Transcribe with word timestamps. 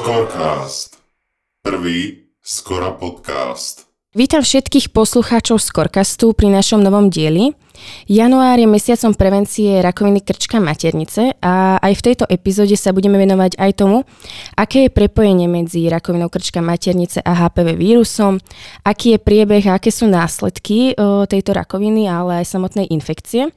Scorecast. 0.00 0.96
Prvý 1.60 2.32
Skora 2.40 2.96
podcast. 2.96 3.84
Vítam 4.16 4.40
všetkých 4.40 4.96
poslucháčov 4.96 5.60
Skorkastu 5.60 6.32
pri 6.32 6.48
našom 6.48 6.80
novom 6.80 7.12
dieli. 7.12 7.52
Január 8.08 8.58
je 8.58 8.66
mesiacom 8.66 9.14
prevencie 9.14 9.78
rakoviny 9.78 10.20
krčka 10.24 10.58
maternice 10.58 11.36
a 11.38 11.78
aj 11.78 11.92
v 11.96 12.04
tejto 12.10 12.24
epizóde 12.26 12.74
sa 12.74 12.90
budeme 12.90 13.18
venovať 13.18 13.58
aj 13.58 13.70
tomu, 13.78 14.02
aké 14.58 14.86
je 14.86 14.94
prepojenie 14.94 15.46
medzi 15.46 15.86
rakovinou 15.86 16.32
krčka 16.32 16.58
maternice 16.64 17.22
a 17.22 17.46
HPV 17.46 17.78
vírusom, 17.78 18.38
aký 18.82 19.14
je 19.14 19.18
priebeh 19.18 19.64
a 19.70 19.78
aké 19.78 19.94
sú 19.94 20.10
následky 20.10 20.98
tejto 21.30 21.50
rakoviny, 21.54 22.10
ale 22.10 22.42
aj 22.42 22.50
samotnej 22.50 22.90
infekcie. 22.90 23.52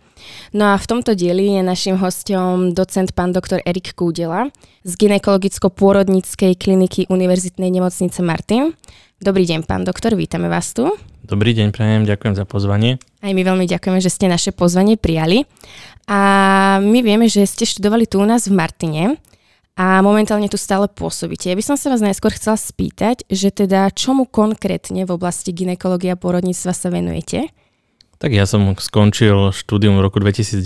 No 0.55 0.72
a 0.72 0.80
v 0.80 0.88
tomto 0.88 1.20
dieli 1.20 1.59
je 1.59 1.62
našim 1.66 2.00
hostom 2.00 2.72
docent 2.72 3.12
pán 3.12 3.36
doktor 3.36 3.59
Erik 3.67 3.92
Kúdela 3.92 4.48
z 4.88 4.92
ginekologicko-pôrodníckej 4.95 6.55
kliniky 6.55 7.12
Univerzitnej 7.12 7.67
nemocnice 7.67 8.23
Martin. 8.23 8.72
Dobrý 9.20 9.44
deň, 9.44 9.67
pán 9.67 9.84
doktor, 9.84 10.16
vítame 10.16 10.48
vás 10.48 10.72
tu. 10.72 11.12
Dobrý 11.23 11.55
deň, 11.55 11.72
prajem, 11.72 12.04
ďakujem 12.04 12.36
za 12.36 12.44
pozvanie. 12.44 13.00
Aj 13.23 13.31
my 13.31 13.41
veľmi 13.41 13.64
ďakujeme, 13.64 14.04
že 14.04 14.12
ste 14.12 14.27
naše 14.27 14.52
pozvanie 14.52 15.00
prijali. 15.00 15.48
A 16.12 16.20
my 16.84 17.00
vieme, 17.00 17.31
že 17.31 17.48
ste 17.48 17.64
študovali 17.64 18.04
tu 18.04 18.20
u 18.20 18.27
nás 18.27 18.52
v 18.52 18.59
Martine 18.59 19.16
a 19.80 20.04
momentálne 20.04 20.52
tu 20.52 20.59
stále 20.59 20.91
pôsobíte. 20.91 21.48
Ja 21.48 21.55
by 21.55 21.64
som 21.64 21.76
sa 21.80 21.90
vás 21.90 22.04
najskôr 22.04 22.36
chcela 22.36 22.59
spýtať, 22.59 23.23
že 23.31 23.55
teda 23.55 23.88
čomu 23.95 24.28
konkrétne 24.28 25.08
v 25.08 25.16
oblasti 25.16 25.55
ginekológie 25.55 26.12
a 26.12 26.20
pôrodníctva 26.20 26.76
sa 26.76 26.91
venujete? 26.91 27.50
Tak 28.20 28.36
ja 28.36 28.44
som 28.44 28.76
skončil 28.76 29.55
štúdium 29.55 29.95
v 29.98 30.05
roku 30.05 30.20
2010. 30.20 30.59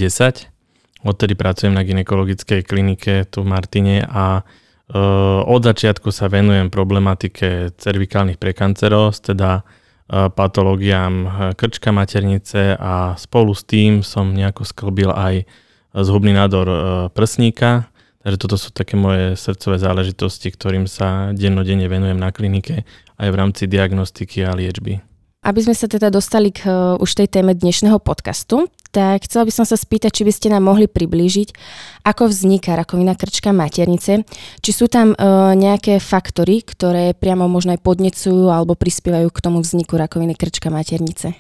Odtedy 1.05 1.37
pracujem 1.37 1.77
na 1.77 1.85
ginekologickej 1.85 2.65
klinike 2.65 3.29
tu 3.29 3.45
v 3.45 3.49
Martine 3.53 4.03
a 4.09 4.41
Eh, 4.87 4.95
od 5.43 5.61
začiatku 5.67 6.15
sa 6.15 6.31
venujem 6.31 6.71
problematike 6.71 7.75
cervikálnych 7.75 8.39
prekanceros, 8.39 9.19
teda 9.19 9.67
patológiám 10.09 11.13
eh, 11.23 11.29
krčka 11.53 11.91
maternice 11.91 12.75
a 12.79 13.13
spolu 13.19 13.51
s 13.51 13.67
tým 13.67 14.01
som 14.03 14.31
nejako 14.31 14.63
sklbil 14.63 15.11
aj 15.11 15.43
zhubný 15.97 16.29
nádor 16.29 16.69
prsníka, 17.09 17.89
takže 18.21 18.37
toto 18.37 18.53
sú 18.53 18.69
také 18.69 18.93
moje 18.93 19.33
srdcové 19.33 19.81
záležitosti, 19.81 20.53
ktorým 20.53 20.85
sa 20.85 21.33
dennodenne 21.33 21.89
venujem 21.89 22.21
na 22.21 22.29
klinike 22.29 22.85
aj 23.17 23.27
v 23.33 23.39
rámci 23.39 23.65
diagnostiky 23.65 24.45
a 24.45 24.53
liečby. 24.53 25.01
Aby 25.41 25.63
sme 25.63 25.73
sa 25.73 25.89
teda 25.89 26.13
dostali 26.13 26.53
k 26.53 26.69
už 27.01 27.09
tej 27.17 27.33
téme 27.33 27.57
dnešného 27.57 27.97
podcastu, 27.97 28.69
tak 28.97 29.29
chcela 29.29 29.45
by 29.45 29.53
som 29.53 29.65
sa 29.69 29.77
spýtať, 29.77 30.09
či 30.09 30.23
by 30.25 30.33
ste 30.33 30.47
nám 30.49 30.65
mohli 30.65 30.89
priblížiť, 30.89 31.53
ako 32.01 32.33
vzniká 32.33 32.73
rakovina 32.73 33.13
krčka 33.13 33.53
maternice, 33.53 34.25
či 34.57 34.71
sú 34.73 34.89
tam 34.89 35.13
uh, 35.13 35.53
nejaké 35.53 36.01
faktory, 36.01 36.65
ktoré 36.65 37.13
priamo 37.13 37.45
možno 37.45 37.77
aj 37.77 37.85
podnecujú 37.85 38.49
alebo 38.49 38.73
prispievajú 38.73 39.29
k 39.29 39.43
tomu 39.45 39.61
vzniku 39.61 40.01
rakoviny 40.01 40.33
krčka 40.33 40.73
maternice. 40.73 41.37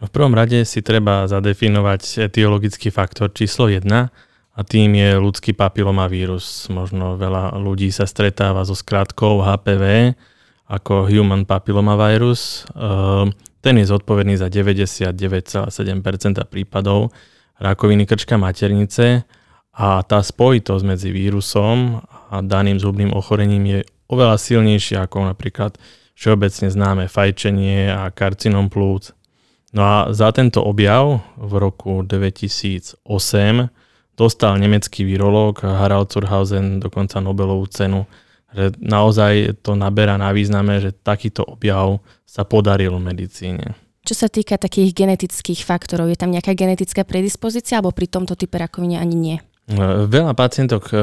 No 0.00 0.08
v 0.08 0.14
prvom 0.14 0.32
rade 0.32 0.64
si 0.64 0.80
treba 0.80 1.28
zadefinovať 1.28 2.24
etiologický 2.32 2.88
faktor 2.88 3.36
číslo 3.36 3.68
1 3.68 3.84
a 4.58 4.60
tým 4.64 4.96
je 4.96 5.20
ľudský 5.20 5.52
papilomavírus. 5.52 6.72
Možno 6.72 7.20
veľa 7.20 7.52
ľudí 7.60 7.92
sa 7.92 8.08
stretáva 8.08 8.64
so 8.64 8.72
skratkou 8.72 9.44
HPV, 9.44 10.16
ako 10.68 11.08
Human 11.08 11.48
Papillomavirus. 11.48 12.68
Ehm, 12.76 13.32
ten 13.64 13.74
je 13.80 13.88
zodpovedný 13.88 14.36
za 14.36 14.52
99,7% 14.52 16.44
prípadov 16.46 17.10
rakoviny 17.58 18.06
krčka 18.06 18.38
maternice 18.38 19.24
a 19.74 20.02
tá 20.06 20.22
spojitosť 20.22 20.84
medzi 20.86 21.10
vírusom 21.10 21.98
a 22.30 22.38
daným 22.44 22.78
zubným 22.78 23.10
ochorením 23.10 23.64
je 23.66 23.78
oveľa 24.06 24.36
silnejšia 24.38 25.08
ako 25.08 25.34
napríklad 25.34 25.74
všeobecne 26.14 26.68
známe 26.70 27.04
fajčenie 27.10 27.90
a 27.90 28.10
karcinom 28.10 28.70
plúc. 28.70 29.14
No 29.70 29.82
a 29.84 29.96
za 30.16 30.32
tento 30.32 30.64
objav 30.64 31.20
v 31.36 31.52
roku 31.60 32.02
2008 32.02 33.04
dostal 34.18 34.58
nemecký 34.58 35.04
virológ 35.04 35.62
Harald 35.62 36.10
Zurhausen 36.10 36.80
dokonca 36.80 37.20
Nobelovú 37.20 37.68
cenu 37.70 38.08
že 38.52 38.72
naozaj 38.80 39.60
to 39.60 39.76
naberá 39.76 40.16
na 40.16 40.32
význame, 40.32 40.80
že 40.80 40.96
takýto 40.96 41.44
objav 41.44 42.00
sa 42.24 42.48
podaril 42.48 42.96
v 42.96 43.06
medicíne. 43.12 43.76
Čo 44.08 44.24
sa 44.24 44.28
týka 44.32 44.56
takých 44.56 44.96
genetických 44.96 45.68
faktorov, 45.68 46.08
je 46.08 46.16
tam 46.16 46.32
nejaká 46.32 46.56
genetická 46.56 47.04
predispozícia 47.04 47.76
alebo 47.76 47.92
pri 47.92 48.08
tomto 48.08 48.40
type 48.40 48.56
rakovine 48.56 48.96
ani 48.96 49.16
nie? 49.16 49.36
E, 49.68 50.08
veľa 50.08 50.32
pacientok 50.32 50.88
e, 50.88 50.96
e, 50.96 51.00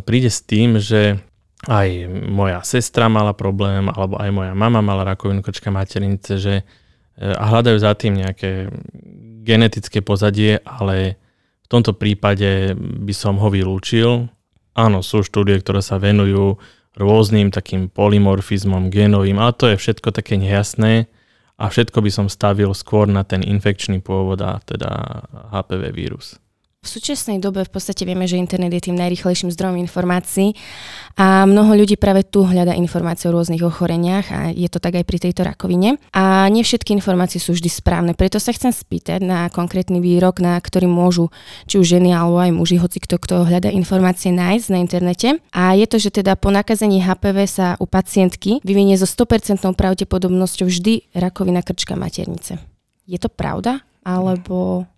príde 0.00 0.32
s 0.32 0.40
tým, 0.40 0.80
že 0.80 1.20
aj 1.68 2.08
moja 2.32 2.64
sestra 2.64 3.12
mala 3.12 3.36
problém, 3.36 3.92
alebo 3.92 4.16
aj 4.16 4.30
moja 4.32 4.52
mama 4.56 4.80
mala 4.80 5.04
rakovinu 5.04 5.44
krčka 5.44 5.68
maternice, 5.68 6.40
že 6.40 6.64
a 7.20 7.52
hľadajú 7.52 7.76
za 7.76 7.92
tým 7.92 8.16
nejaké 8.16 8.72
genetické 9.44 10.00
pozadie, 10.00 10.56
ale 10.64 11.20
v 11.60 11.68
tomto 11.68 11.92
prípade 11.92 12.72
by 12.80 13.12
som 13.12 13.36
ho 13.36 13.52
vylúčil, 13.52 14.32
Áno, 14.74 15.02
sú 15.02 15.26
štúdie, 15.26 15.58
ktoré 15.58 15.82
sa 15.82 15.98
venujú 15.98 16.58
rôznym 16.98 17.54
takým 17.54 17.86
polymorfizmom 17.90 18.90
genovým, 18.90 19.38
ale 19.38 19.54
to 19.54 19.70
je 19.70 19.76
všetko 19.78 20.10
také 20.10 20.36
nejasné 20.36 21.06
a 21.60 21.64
všetko 21.70 22.02
by 22.02 22.10
som 22.10 22.26
stavil 22.26 22.74
skôr 22.74 23.06
na 23.06 23.22
ten 23.22 23.44
infekčný 23.44 24.02
pôvod 24.02 24.40
a 24.42 24.58
teda 24.64 25.22
HPV 25.54 25.82
vírus. 25.94 26.40
V 26.80 26.88
súčasnej 26.88 27.44
dobe 27.44 27.60
v 27.60 27.76
podstate 27.76 28.08
vieme, 28.08 28.24
že 28.24 28.40
internet 28.40 28.72
je 28.72 28.88
tým 28.88 28.96
najrychlejším 28.96 29.52
zdrojom 29.52 29.76
informácií 29.84 30.56
a 31.12 31.44
mnoho 31.44 31.76
ľudí 31.76 32.00
práve 32.00 32.24
tu 32.24 32.40
hľada 32.40 32.72
informácie 32.72 33.28
o 33.28 33.36
rôznych 33.36 33.60
ochoreniach 33.60 34.26
a 34.32 34.40
je 34.48 34.64
to 34.72 34.80
tak 34.80 34.96
aj 34.96 35.04
pri 35.04 35.20
tejto 35.20 35.44
rakovine. 35.44 36.00
A 36.16 36.48
nie 36.48 36.64
všetky 36.64 36.96
informácie 36.96 37.36
sú 37.36 37.52
vždy 37.52 37.68
správne, 37.68 38.16
preto 38.16 38.40
sa 38.40 38.56
chcem 38.56 38.72
spýtať 38.72 39.20
na 39.20 39.52
konkrétny 39.52 40.00
výrok, 40.00 40.40
na 40.40 40.56
ktorý 40.56 40.88
môžu 40.88 41.28
či 41.68 41.76
už 41.76 42.00
ženy 42.00 42.16
alebo 42.16 42.40
aj 42.40 42.56
muži, 42.56 42.80
hoci 42.80 42.96
kto, 42.96 43.20
kto 43.20 43.44
hľada 43.44 43.68
informácie 43.68 44.32
nájsť 44.32 44.66
na 44.72 44.80
internete. 44.80 45.36
A 45.52 45.76
je 45.76 45.84
to, 45.84 46.00
že 46.00 46.24
teda 46.24 46.32
po 46.32 46.48
nakazení 46.48 47.04
HPV 47.04 47.44
sa 47.44 47.76
u 47.76 47.84
pacientky 47.84 48.56
vyvinie 48.64 48.96
so 48.96 49.04
100% 49.04 49.68
pravdepodobnosťou 49.76 50.64
vždy 50.64 51.12
rakovina 51.12 51.60
krčka 51.60 51.92
maternice. 51.92 52.56
Je 53.04 53.20
to 53.20 53.28
pravda? 53.28 53.84
Alebo... 54.00 54.88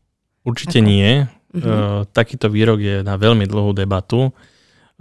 Určite 0.47 0.78
ako? 0.78 0.87
nie 0.87 1.26
Uh-huh. 1.53 2.09
takýto 2.09 2.49
výrok 2.49 2.81
je 2.81 2.97
na 3.05 3.21
veľmi 3.21 3.45
dlhú 3.45 3.77
debatu. 3.77 4.33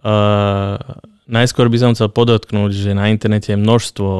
Uh, 0.03 0.75
najskôr 1.23 1.71
by 1.71 1.77
som 1.79 1.91
chcel 1.95 2.11
podotknúť, 2.11 2.71
že 2.75 2.91
na 2.91 3.07
internete 3.07 3.55
je 3.55 3.63
množstvo 3.63 4.11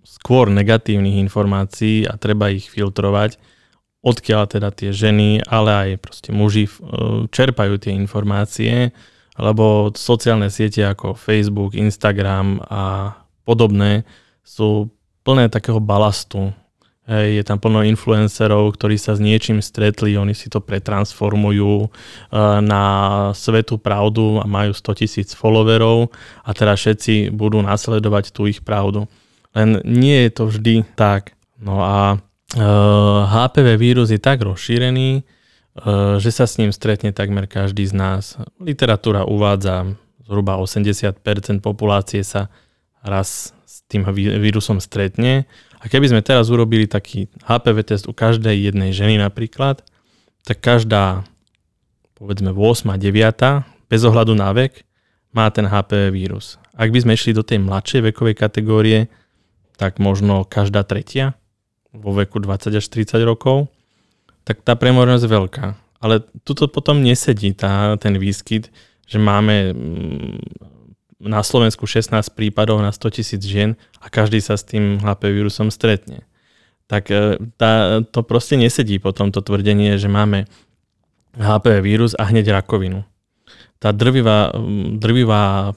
skôr 0.00 0.48
negatívnych 0.48 1.20
informácií 1.20 2.08
a 2.08 2.16
treba 2.16 2.48
ich 2.48 2.72
filtrovať, 2.72 3.36
odkiaľ 4.00 4.48
teda 4.48 4.72
tie 4.72 4.88
ženy, 4.88 5.44
ale 5.44 5.70
aj 5.70 5.88
proste 6.00 6.30
muži 6.32 6.64
uh, 6.64 7.28
čerpajú 7.28 7.76
tie 7.76 7.92
informácie, 7.92 8.96
lebo 9.36 9.92
sociálne 9.92 10.48
siete 10.48 10.80
ako 10.88 11.12
Facebook, 11.12 11.76
Instagram 11.76 12.64
a 12.72 13.12
podobné 13.44 14.08
sú 14.40 14.88
plné 15.28 15.52
takého 15.52 15.76
balastu, 15.76 16.56
Hej, 17.08 17.40
je 17.40 17.44
tam 17.48 17.56
plno 17.56 17.80
influencerov, 17.80 18.76
ktorí 18.76 19.00
sa 19.00 19.16
s 19.16 19.24
niečím 19.24 19.64
stretli, 19.64 20.20
oni 20.20 20.36
si 20.36 20.52
to 20.52 20.60
pretransformujú 20.60 21.88
uh, 21.88 22.60
na 22.60 22.84
svetú 23.32 23.80
pravdu 23.80 24.36
a 24.36 24.44
majú 24.44 24.76
100 24.76 25.00
tisíc 25.00 25.28
followerov 25.32 26.12
a 26.44 26.50
teraz 26.52 26.84
všetci 26.84 27.32
budú 27.32 27.64
nasledovať 27.64 28.36
tú 28.36 28.44
ich 28.46 28.60
pravdu. 28.60 29.08
Len 29.56 29.80
nie 29.82 30.28
je 30.28 30.30
to 30.30 30.44
vždy 30.52 30.84
tak. 30.92 31.34
No 31.56 31.80
a 31.82 32.20
HPV 33.30 33.78
vírus 33.78 34.12
je 34.12 34.20
tak 34.20 34.44
rozšírený, 34.44 35.24
uh, 35.24 36.20
že 36.20 36.30
sa 36.30 36.44
s 36.44 36.60
ním 36.60 36.68
stretne 36.68 37.16
takmer 37.16 37.48
každý 37.48 37.88
z 37.88 37.96
nás. 37.96 38.36
Literatúra 38.60 39.24
uvádza, 39.24 39.88
zhruba 40.28 40.60
80% 40.60 41.16
populácie 41.64 42.20
sa 42.22 42.52
raz 43.00 43.56
s 43.64 43.80
tým 43.88 44.04
vírusom 44.12 44.78
stretne 44.84 45.48
a 45.80 45.88
keby 45.88 46.12
sme 46.12 46.20
teraz 46.20 46.52
urobili 46.52 46.84
taký 46.84 47.32
HPV 47.48 47.76
test 47.88 48.04
u 48.04 48.12
každej 48.12 48.68
jednej 48.68 48.92
ženy 48.92 49.16
napríklad, 49.16 49.80
tak 50.44 50.60
každá, 50.60 51.24
povedzme 52.20 52.52
8 52.52 52.92
a 52.92 52.96
9, 53.00 53.88
bez 53.88 54.00
ohľadu 54.04 54.36
na 54.36 54.52
vek, 54.52 54.84
má 55.32 55.48
ten 55.48 55.64
HPV 55.64 56.12
vírus. 56.12 56.60
Ak 56.76 56.92
by 56.92 57.00
sme 57.00 57.16
išli 57.16 57.32
do 57.32 57.40
tej 57.40 57.64
mladšej 57.64 58.12
vekovej 58.12 58.36
kategórie, 58.36 59.08
tak 59.80 59.96
možno 59.96 60.44
každá 60.44 60.84
tretia 60.84 61.32
vo 61.96 62.12
veku 62.12 62.38
20 62.38 62.76
až 62.76 62.84
30 62.86 63.24
rokov, 63.24 63.72
tak 64.44 64.60
tá 64.60 64.76
premornosť 64.76 65.24
je 65.24 65.30
veľká. 65.32 65.66
Ale 66.00 66.24
tuto 66.44 66.68
potom 66.68 67.00
nesedí 67.00 67.52
tá, 67.52 67.96
ten 67.96 68.16
výskyt, 68.16 68.72
že 69.08 69.18
máme 69.20 69.72
mm, 69.72 70.38
na 71.20 71.44
Slovensku 71.44 71.84
16 71.84 72.32
prípadov 72.32 72.80
na 72.80 72.90
100 72.90 73.20
tisíc 73.20 73.42
žien 73.44 73.76
a 74.00 74.08
každý 74.08 74.40
sa 74.40 74.56
s 74.56 74.64
tým 74.64 74.98
HPV 75.04 75.44
vírusom 75.44 75.68
stretne. 75.68 76.24
Tak 76.88 77.12
e, 77.12 77.36
tá, 77.60 78.00
to 78.02 78.24
proste 78.24 78.56
nesedí 78.56 78.96
po 78.96 79.12
tomto 79.12 79.44
tvrdenie, 79.44 80.00
že 80.00 80.08
máme 80.08 80.48
HPV 81.36 81.76
vírus 81.84 82.12
a 82.18 82.26
hneď 82.26 82.56
rakovinu. 82.56 83.04
tá 83.78 83.92
drvivá, 83.92 84.50
drvivá 84.98 85.76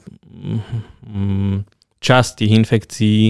mm, 1.04 1.68
časť 2.00 2.30
tých 2.42 2.52
infekcií 2.52 3.20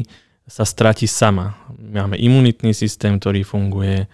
sa 0.48 0.64
stratí 0.66 1.06
sama. 1.06 1.58
Máme 1.78 2.18
imunitný 2.18 2.74
systém, 2.74 3.16
ktorý 3.18 3.46
funguje 3.46 4.06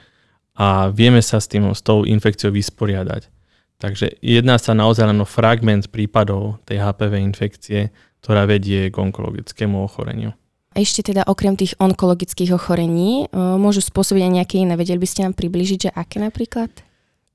a 0.57 0.93
vieme 0.93 1.25
sa 1.25 1.41
s, 1.41 1.49
tým, 1.49 1.73
s 1.73 1.81
tou 1.81 2.05
infekciou 2.05 2.53
vysporiadať. 2.53 3.40
Takže 3.81 4.21
jedná 4.21 4.61
sa 4.61 4.77
naozaj 4.77 5.09
len 5.09 5.19
o 5.25 5.27
fragment 5.27 5.89
prípadov 5.89 6.61
tej 6.69 6.85
HPV 6.85 7.13
infekcie, 7.25 7.89
ktorá 8.21 8.45
vedie 8.45 8.93
k 8.93 8.97
onkologickému 9.01 9.81
ochoreniu. 9.81 10.37
A 10.71 10.85
ešte 10.85 11.03
teda 11.03 11.27
okrem 11.27 11.59
tých 11.59 11.75
onkologických 11.81 12.55
ochorení 12.55 13.27
e, 13.27 13.35
môžu 13.35 13.83
spôsobiť 13.83 14.23
aj 14.23 14.33
nejaké 14.39 14.55
iné. 14.63 14.79
Vedeli 14.79 15.03
by 15.03 15.09
ste 15.09 15.25
nám 15.27 15.35
približiť, 15.35 15.79
že 15.89 15.91
aké 15.91 16.23
napríklad? 16.23 16.71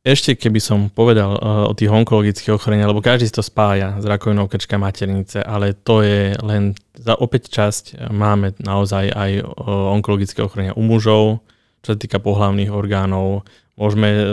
Ešte 0.05 0.37
keby 0.37 0.61
som 0.61 0.93
povedal 0.93 1.33
uh, 1.33 1.65
o 1.65 1.73
tých 1.73 1.89
onkologických 1.89 2.53
ochoreniach, 2.53 2.93
lebo 2.93 3.01
každý 3.01 3.25
si 3.25 3.33
to 3.33 3.41
spája 3.41 3.97
s 3.97 4.05
rakovinou 4.05 4.45
krčka 4.45 4.77
maternice, 4.77 5.41
ale 5.41 5.73
to 5.73 6.05
je 6.05 6.37
len 6.45 6.77
za 6.93 7.17
opäť 7.17 7.49
časť. 7.49 8.13
Máme 8.13 8.53
naozaj 8.61 9.09
aj 9.09 9.41
onkologické 9.65 10.45
ochorenia 10.45 10.77
u 10.77 10.85
mužov, 10.85 11.41
čo 11.81 11.93
sa 11.93 11.97
týka 11.97 12.21
pohlavných 12.21 12.69
orgánov. 12.69 13.49
Môžeme 13.75 14.09
uh, 14.11 14.23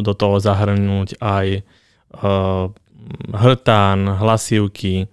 do 0.00 0.12
toho 0.16 0.40
zahrnúť 0.40 1.20
aj 1.20 1.60
uh, 1.60 2.72
hrtán, 3.32 4.18
hlasivky, 4.18 5.06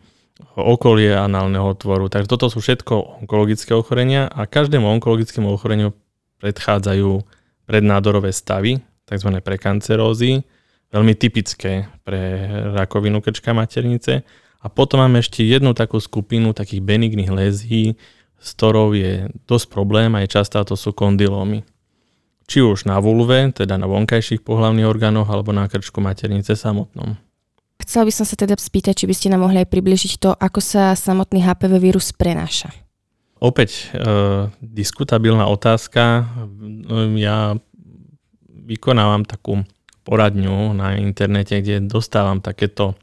okolie 0.55 1.13
análneho 1.13 1.65
otvoru. 1.73 2.09
Takže 2.09 2.29
toto 2.29 2.49
sú 2.49 2.61
všetko 2.61 3.25
onkologické 3.25 3.73
ochorenia 3.73 4.29
a 4.29 4.45
každému 4.45 4.85
onkologickému 4.99 5.49
ochoreniu 5.49 5.93
predchádzajú 6.41 7.23
prednádorové 7.65 8.35
stavy, 8.35 8.83
tzv. 9.07 9.29
prekancerózy, 9.39 10.43
veľmi 10.93 11.13
typické 11.17 11.89
pre 12.05 12.47
rakovinu 12.75 13.23
krčka 13.23 13.55
maternice. 13.55 14.21
A 14.63 14.71
potom 14.71 15.03
máme 15.03 15.19
ešte 15.19 15.43
jednu 15.43 15.75
takú 15.75 15.99
skupinu 15.99 16.55
takých 16.55 16.79
benigných 16.79 17.31
lézí, 17.33 17.99
s 18.39 18.47
ktorou 18.55 18.95
je 18.95 19.27
dosť 19.47 19.65
problém 19.71 20.11
a 20.15 20.23
je 20.23 20.31
častá, 20.39 20.63
to 20.63 20.75
sú 20.75 20.95
kondylómy. 20.95 21.63
Či 22.43 22.59
už 22.59 22.85
na 22.85 22.99
vulve, 22.99 23.51
teda 23.55 23.79
na 23.79 23.87
vonkajších 23.87 24.43
pohlavných 24.43 24.87
orgánoch, 24.87 25.31
alebo 25.31 25.55
na 25.55 25.67
krčku 25.67 26.03
maternice 26.03 26.59
samotnom. 26.59 27.15
Chcela 27.83 28.07
by 28.07 28.13
som 28.15 28.25
sa 28.27 28.39
teda 28.39 28.55
spýtať, 28.55 29.03
či 29.03 29.05
by 29.07 29.15
ste 29.15 29.27
nám 29.31 29.43
mohli 29.43 29.63
aj 29.63 29.71
približiť 29.71 30.13
to, 30.19 30.31
ako 30.35 30.59
sa 30.63 30.95
samotný 30.95 31.43
HPV 31.43 31.79
vírus 31.83 32.15
prenáša. 32.15 32.71
Opäť 33.43 33.91
e, 33.91 34.07
diskutabilná 34.63 35.51
otázka. 35.51 36.23
Ja 37.19 37.59
vykonávam 38.47 39.27
takú 39.27 39.67
poradňu 40.07 40.71
na 40.71 40.95
internete, 40.95 41.59
kde 41.59 41.83
dostávam 41.83 42.39
takéto 42.39 42.95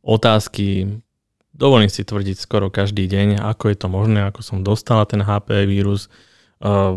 otázky. 0.00 1.00
Dovolím 1.52 1.92
si 1.92 2.00
tvrdiť 2.00 2.36
skoro 2.40 2.72
každý 2.72 3.04
deň, 3.04 3.44
ako 3.44 3.64
je 3.68 3.76
to 3.76 3.88
možné, 3.92 4.24
ako 4.24 4.40
som 4.40 4.64
dostala 4.64 5.04
ten 5.04 5.20
HPV 5.20 5.68
vírus. 5.68 6.08
Uh, 6.64 6.96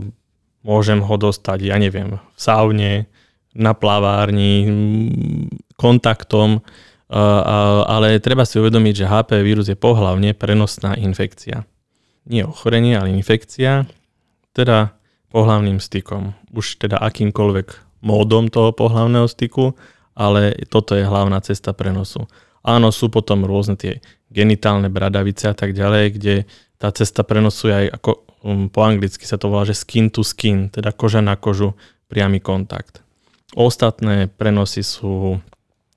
môžem 0.66 0.98
ho 1.06 1.16
dostať, 1.16 1.70
ja 1.70 1.78
neviem, 1.78 2.18
v 2.18 2.40
saune, 2.42 3.06
na 3.56 3.72
plavárni, 3.72 4.68
kontaktom, 5.80 6.60
uh, 6.60 7.82
ale 7.88 8.20
treba 8.20 8.44
si 8.44 8.60
uvedomiť, 8.60 8.94
že 9.06 9.10
HPV 9.10 9.40
vírus 9.46 9.68
je 9.72 9.80
pohlavne 9.80 10.36
prenosná 10.36 10.98
infekcia. 11.00 11.64
Nie 12.26 12.44
ochorenie, 12.50 12.98
ale 12.98 13.16
infekcia. 13.16 13.88
Teda 14.52 14.98
pohlavným 15.32 15.80
stykom. 15.80 16.36
Už 16.52 16.82
teda 16.82 17.00
akýmkoľvek 17.00 18.02
módom 18.04 18.50
toho 18.52 18.76
pohlavného 18.76 19.30
styku, 19.30 19.78
ale 20.16 20.56
toto 20.68 20.96
je 20.96 21.06
hlavná 21.06 21.40
cesta 21.44 21.72
prenosu. 21.72 22.26
Áno, 22.66 22.90
sú 22.90 23.14
potom 23.14 23.46
rôzne 23.46 23.78
tie 23.78 24.02
genitálne 24.34 24.90
bradavice 24.90 25.52
a 25.52 25.56
tak 25.56 25.78
ďalej, 25.78 26.06
kde 26.18 26.36
tá 26.82 26.90
cesta 26.92 27.22
prenosu 27.22 27.70
je 27.70 27.76
aj 27.76 27.88
ako 28.02 28.25
um, 28.45 28.69
po 28.69 28.86
anglicky 28.86 29.25
sa 29.25 29.42
to 29.42 29.50
volá, 29.50 29.65
že 29.65 29.74
skin 29.74 30.13
to 30.13 30.21
skin, 30.21 30.69
teda 30.69 30.94
koža 30.94 31.25
na 31.25 31.33
kožu, 31.33 31.74
priamy 32.06 32.38
kontakt. 32.38 33.01
Ostatné 33.57 34.30
prenosy 34.30 34.86
sú 34.86 35.42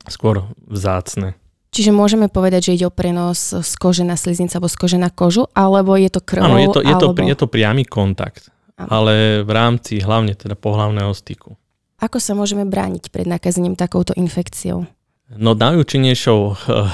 skôr 0.09 0.49
vzácne. 0.65 1.37
Čiže 1.69 1.93
môžeme 1.93 2.33
povedať, 2.33 2.73
že 2.73 2.81
ide 2.81 2.87
o 2.89 2.95
prenos 2.95 3.53
z 3.53 3.73
kože 3.77 4.01
na 4.01 4.17
sliznicu 4.17 4.57
alebo 4.57 4.73
z 4.73 4.77
kože 4.81 4.97
na 4.97 5.13
kožu, 5.13 5.45
alebo 5.53 5.93
je 6.01 6.09
to 6.09 6.25
krvou? 6.25 6.49
Áno, 6.49 6.57
je 6.57 6.69
to, 6.73 6.81
je, 6.81 6.95
alebo... 6.97 7.13
to, 7.13 7.29
je 7.29 7.37
to 7.37 7.47
priamy 7.47 7.85
kontakt 7.85 8.49
ale 8.79 9.43
v 9.43 9.51
rámci 9.51 9.99
hlavne 9.99 10.39
teda 10.39 10.55
pohlavného 10.55 11.11
styku. 11.11 11.59
Ako 11.99 12.23
sa 12.23 12.39
môžeme 12.39 12.63
brániť 12.63 13.11
pred 13.11 13.27
nakazením 13.27 13.75
takouto 13.75 14.15
infekciou? 14.15 14.87
No 15.35 15.59
najúčinnejšou 15.59 16.41
uh, 16.47 16.55
uh, 16.55 16.87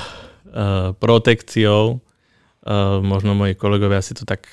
protekciou, 0.96 2.00
uh, 2.00 3.04
možno 3.04 3.36
moji 3.36 3.52
kolegovia 3.52 4.00
si 4.00 4.16
to 4.16 4.24
tak 4.24 4.48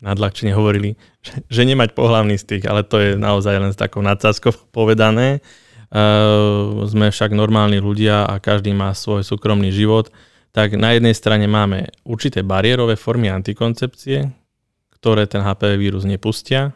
nadľahčene 0.00 0.52
hovorili, 0.52 0.96
že, 1.24 1.44
že 1.48 1.62
nemať 1.64 1.96
pohlavný 1.96 2.36
styk, 2.36 2.68
ale 2.68 2.84
to 2.84 2.96
je 3.00 3.10
naozaj 3.16 3.56
len 3.56 3.72
s 3.72 3.78
takou 3.80 4.04
nadsázkou 4.04 4.52
povedané. 4.76 5.40
Uh, 5.86 6.82
sme 6.90 7.14
však 7.14 7.30
normálni 7.30 7.78
ľudia 7.78 8.26
a 8.26 8.42
každý 8.42 8.74
má 8.74 8.90
svoj 8.90 9.22
súkromný 9.22 9.70
život, 9.70 10.10
tak 10.50 10.74
na 10.74 10.96
jednej 10.96 11.14
strane 11.14 11.46
máme 11.46 11.94
určité 12.02 12.42
bariérové 12.42 12.98
formy 12.98 13.30
antikoncepcie, 13.30 14.26
ktoré 14.98 15.30
ten 15.30 15.46
HPV 15.46 15.78
vírus 15.78 16.02
nepustia 16.02 16.74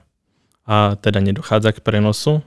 a 0.62 0.94
teda 0.94 1.18
nedochádza 1.18 1.74
k 1.74 1.82
prenosu, 1.82 2.44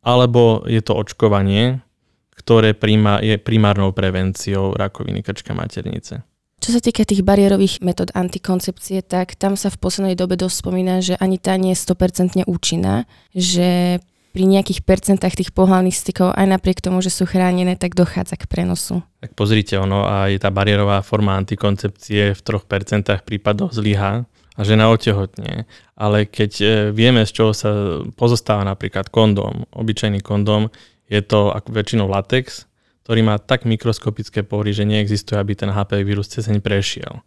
alebo 0.00 0.64
je 0.64 0.80
to 0.80 0.96
očkovanie, 0.96 1.84
ktoré 2.32 2.72
príma, 2.72 3.20
je 3.20 3.36
primárnou 3.36 3.90
prevenciou 3.90 4.72
rakoviny 4.72 5.20
krčka 5.20 5.52
maternice. 5.52 6.22
Čo 6.56 6.72
sa 6.72 6.80
týka 6.80 7.04
tých 7.04 7.20
bariérových 7.20 7.84
metód 7.84 8.10
antikoncepcie, 8.16 9.04
tak 9.04 9.36
tam 9.36 9.60
sa 9.60 9.68
v 9.68 9.76
poslednej 9.76 10.16
dobe 10.16 10.40
dosť 10.40 10.56
spomína, 10.64 11.04
že 11.04 11.14
ani 11.20 11.36
tá 11.36 11.54
nie 11.60 11.76
je 11.76 11.84
100% 11.84 12.48
účinná, 12.48 13.04
že 13.36 14.00
pri 14.36 14.44
nejakých 14.44 14.84
percentách 14.84 15.32
tých 15.32 15.50
pohľavných 15.56 15.96
stykov, 15.96 16.36
aj 16.36 16.44
napriek 16.44 16.84
tomu, 16.84 17.00
že 17.00 17.08
sú 17.08 17.24
chránené, 17.24 17.72
tak 17.72 17.96
dochádza 17.96 18.36
k 18.36 18.44
prenosu. 18.44 19.00
Tak 19.24 19.32
pozrite, 19.32 19.80
ono 19.80 20.04
aj 20.04 20.44
tá 20.44 20.52
bariérová 20.52 21.00
forma 21.00 21.40
antikoncepcie 21.40 22.36
v 22.36 22.40
3% 22.44 23.24
prípadoch 23.24 23.72
zlyhá 23.72 24.28
a 24.28 24.60
žena 24.60 24.92
otehotne. 24.92 25.64
Ale 25.96 26.28
keď 26.28 26.52
e, 26.60 26.66
vieme, 26.92 27.24
z 27.24 27.32
čoho 27.32 27.56
sa 27.56 28.04
pozostáva 28.12 28.60
napríklad 28.68 29.08
kondóm, 29.08 29.64
obyčajný 29.72 30.20
kondóm, 30.20 30.68
je 31.08 31.24
to 31.24 31.56
ako 31.56 31.72
väčšinou 31.72 32.04
latex, 32.04 32.68
ktorý 33.06 33.22
má 33.22 33.38
tak 33.38 33.62
mikroskopické 33.62 34.42
pory, 34.42 34.74
že 34.74 34.82
neexistuje, 34.82 35.38
aby 35.38 35.54
ten 35.54 35.70
HPV 35.70 36.02
vírus 36.02 36.26
cez 36.26 36.50
neň 36.50 36.58
prešiel. 36.58 37.22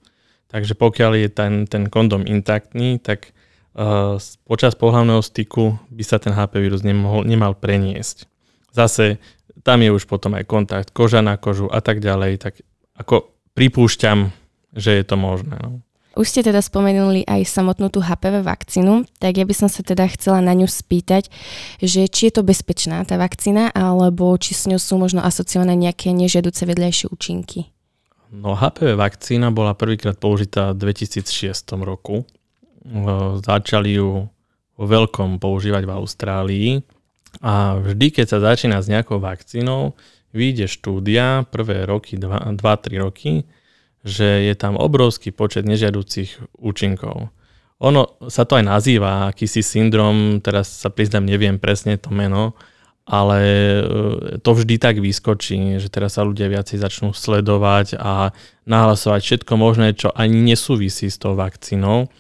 Takže 0.52 0.76
pokiaľ 0.76 1.12
je 1.24 1.30
ten, 1.32 1.54
ten 1.72 1.88
kondóm 1.88 2.28
intaktný, 2.28 3.00
tak 3.00 3.32
uh, 3.80 4.20
počas 4.44 4.76
pohľavného 4.76 5.24
styku 5.24 5.80
by 5.88 6.04
sa 6.04 6.20
ten 6.20 6.36
HPV 6.36 6.60
vírus 6.60 6.84
nemohol, 6.84 7.24
nemal 7.24 7.56
preniesť. 7.56 8.28
Zase 8.76 9.24
tam 9.64 9.80
je 9.80 9.96
už 9.96 10.04
potom 10.04 10.36
aj 10.36 10.52
kontakt 10.52 10.92
koža 10.92 11.24
na 11.24 11.40
kožu 11.40 11.72
a 11.72 11.80
tak 11.80 12.04
ďalej, 12.04 12.44
tak 12.44 12.60
ako 13.00 13.32
pripúšťam, 13.56 14.36
že 14.76 15.00
je 15.00 15.04
to 15.08 15.16
možné. 15.16 15.64
No. 15.64 15.80
Už 16.20 16.28
ste 16.28 16.44
teda 16.44 16.60
spomenuli 16.60 17.24
aj 17.24 17.48
samotnú 17.48 17.88
tú 17.88 18.04
HPV 18.04 18.44
vakcínu, 18.44 19.08
tak 19.24 19.40
ja 19.40 19.48
by 19.48 19.56
som 19.56 19.72
sa 19.72 19.88
teda 19.88 20.04
chcela 20.12 20.44
na 20.44 20.52
ňu 20.52 20.68
spýtať, 20.68 21.32
že 21.80 22.12
či 22.12 22.28
je 22.28 22.34
to 22.36 22.44
bezpečná 22.44 23.08
tá 23.08 23.16
vakcína, 23.16 23.72
alebo 23.72 24.36
či 24.36 24.52
s 24.52 24.68
ňou 24.68 24.84
sú 24.84 25.00
možno 25.00 25.24
asociované 25.24 25.80
nejaké 25.80 26.12
nežiaduce 26.12 26.68
vedľajšie 26.68 27.08
účinky. 27.08 27.72
No 28.36 28.52
HPV 28.52 29.00
vakcína 29.00 29.56
bola 29.56 29.72
prvýkrát 29.80 30.20
použitá 30.20 30.76
v 30.76 30.92
2006 30.92 31.56
roku. 31.88 32.28
Začali 33.40 33.96
ju 33.96 34.28
vo 34.76 34.86
veľkom 34.92 35.40
používať 35.40 35.88
v 35.88 35.96
Austrálii 35.96 36.70
a 37.40 37.80
vždy, 37.80 38.12
keď 38.12 38.26
sa 38.28 38.44
začína 38.44 38.84
s 38.84 38.92
nejakou 38.92 39.24
vakcínou, 39.24 39.96
vyjde 40.36 40.68
štúdia 40.68 41.48
prvé 41.48 41.88
roky, 41.88 42.20
2-3 42.20 42.60
roky, 43.00 43.48
že 44.04 44.48
je 44.48 44.54
tam 44.56 44.80
obrovský 44.80 45.36
počet 45.36 45.68
nežiaducich 45.68 46.40
účinkov. 46.56 47.32
Ono 47.80 48.20
sa 48.28 48.44
to 48.44 48.60
aj 48.60 48.66
nazýva 48.68 49.32
akýsi 49.32 49.64
syndrom, 49.64 50.44
teraz 50.44 50.68
sa 50.84 50.92
priznám, 50.92 51.24
neviem 51.24 51.56
presne 51.56 51.96
to 51.96 52.12
meno, 52.12 52.52
ale 53.08 53.40
e, 53.42 53.82
to 54.44 54.52
vždy 54.52 54.76
tak 54.78 55.00
vyskočí, 55.00 55.80
že 55.80 55.88
teraz 55.88 56.20
sa 56.20 56.28
ľudia 56.28 56.52
viacej 56.52 56.78
začnú 56.78 57.16
sledovať 57.16 57.96
a 57.96 58.36
nahlasovať 58.68 59.22
všetko 59.24 59.54
možné, 59.56 59.96
čo 59.96 60.12
ani 60.12 60.44
nesúvisí 60.44 61.08
s 61.08 61.18
tou 61.18 61.40
vakcínou. 61.40 62.12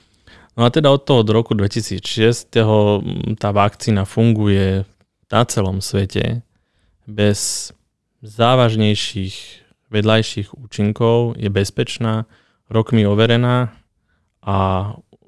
No 0.56 0.62
a 0.64 0.74
teda 0.74 0.92
od 0.92 1.04
toho 1.04 1.24
od 1.24 1.30
roku 1.30 1.56
2006 1.56 2.56
tá 3.40 3.50
vakcína 3.52 4.04
funguje 4.04 4.84
na 5.30 5.42
celom 5.46 5.80
svete 5.80 6.42
bez 7.06 7.72
závažnejších 8.26 9.69
vedľajších 9.90 10.54
účinkov, 10.54 11.38
je 11.38 11.50
bezpečná, 11.50 12.30
rokmi 12.70 13.04
overená 13.06 13.74
a 14.46 14.58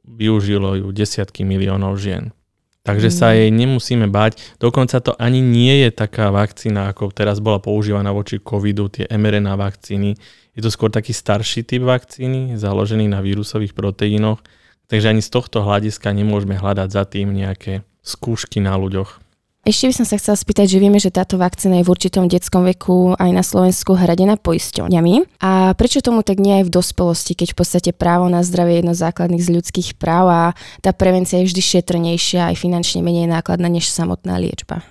využilo 0.05 0.77
ju 0.77 0.87
desiatky 0.93 1.41
miliónov 1.41 1.97
žien. 1.97 2.33
Takže 2.81 3.13
mm. 3.13 3.15
sa 3.15 3.27
jej 3.37 3.49
nemusíme 3.53 4.09
bať. 4.09 4.41
Dokonca 4.57 4.97
to 5.01 5.13
ani 5.21 5.37
nie 5.37 5.85
je 5.85 5.89
taká 5.93 6.33
vakcína, 6.33 6.89
ako 6.89 7.13
teraz 7.13 7.37
bola 7.37 7.61
používaná 7.61 8.09
voči 8.09 8.41
covidu, 8.41 8.89
tie 8.89 9.05
mRNA 9.05 9.53
vakcíny. 9.53 10.17
Je 10.57 10.61
to 10.61 10.73
skôr 10.73 10.89
taký 10.89 11.13
starší 11.13 11.61
typ 11.61 11.85
vakcíny, 11.85 12.57
založený 12.57 13.05
na 13.05 13.21
vírusových 13.21 13.77
proteínoch. 13.77 14.41
Takže 14.89 15.13
ani 15.13 15.21
z 15.21 15.29
tohto 15.29 15.61
hľadiska 15.61 16.09
nemôžeme 16.11 16.57
hľadať 16.57 16.89
za 16.89 17.03
tým 17.05 17.31
nejaké 17.31 17.85
skúšky 18.01 18.59
na 18.59 18.75
ľuďoch. 18.75 19.21
Ešte 19.61 19.85
by 19.85 19.93
som 19.93 20.09
sa 20.09 20.17
chcela 20.17 20.33
spýtať, 20.33 20.73
že 20.73 20.81
vieme, 20.81 20.97
že 20.97 21.13
táto 21.13 21.37
vakcína 21.37 21.79
je 21.79 21.85
v 21.85 21.93
určitom 21.93 22.25
detskom 22.25 22.65
veku 22.65 23.13
aj 23.13 23.29
na 23.29 23.45
Slovensku 23.45 23.93
hradená 23.93 24.33
poisťovňami. 24.41 25.37
A 25.37 25.77
prečo 25.77 26.01
tomu 26.01 26.25
tak 26.25 26.41
nie 26.41 26.65
aj 26.65 26.65
v 26.65 26.73
dospelosti, 26.81 27.37
keď 27.37 27.53
v 27.53 27.57
podstate 27.61 27.91
právo 27.93 28.25
na 28.25 28.41
zdravie 28.41 28.73
je 28.73 28.79
jedno 28.81 28.93
z 28.97 29.05
základných 29.05 29.45
z 29.45 29.53
ľudských 29.53 29.89
práv 30.01 30.25
a 30.33 30.41
tá 30.81 30.97
prevencia 30.97 31.37
je 31.37 31.53
vždy 31.53 31.61
šetrnejšia 31.61 32.49
aj 32.49 32.57
finančne 32.57 33.05
menej 33.05 33.29
nákladná 33.29 33.69
než 33.69 33.85
samotná 33.85 34.41
liečba? 34.41 34.81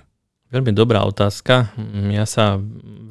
Veľmi 0.55 0.71
dobrá 0.71 1.03
otázka. 1.03 1.75
Ja 2.07 2.23
sa 2.23 2.55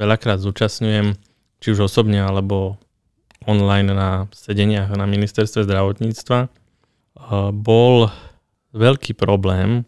veľakrát 0.01 0.41
zúčastňujem, 0.41 1.13
či 1.61 1.67
už 1.77 1.93
osobne 1.93 2.25
alebo 2.25 2.81
online 3.45 3.93
na 3.93 4.33
sedeniach 4.33 4.97
na 4.97 5.05
ministerstve 5.05 5.69
zdravotníctva. 5.69 6.49
Bol 7.53 8.09
veľký 8.73 9.13
problém 9.13 9.85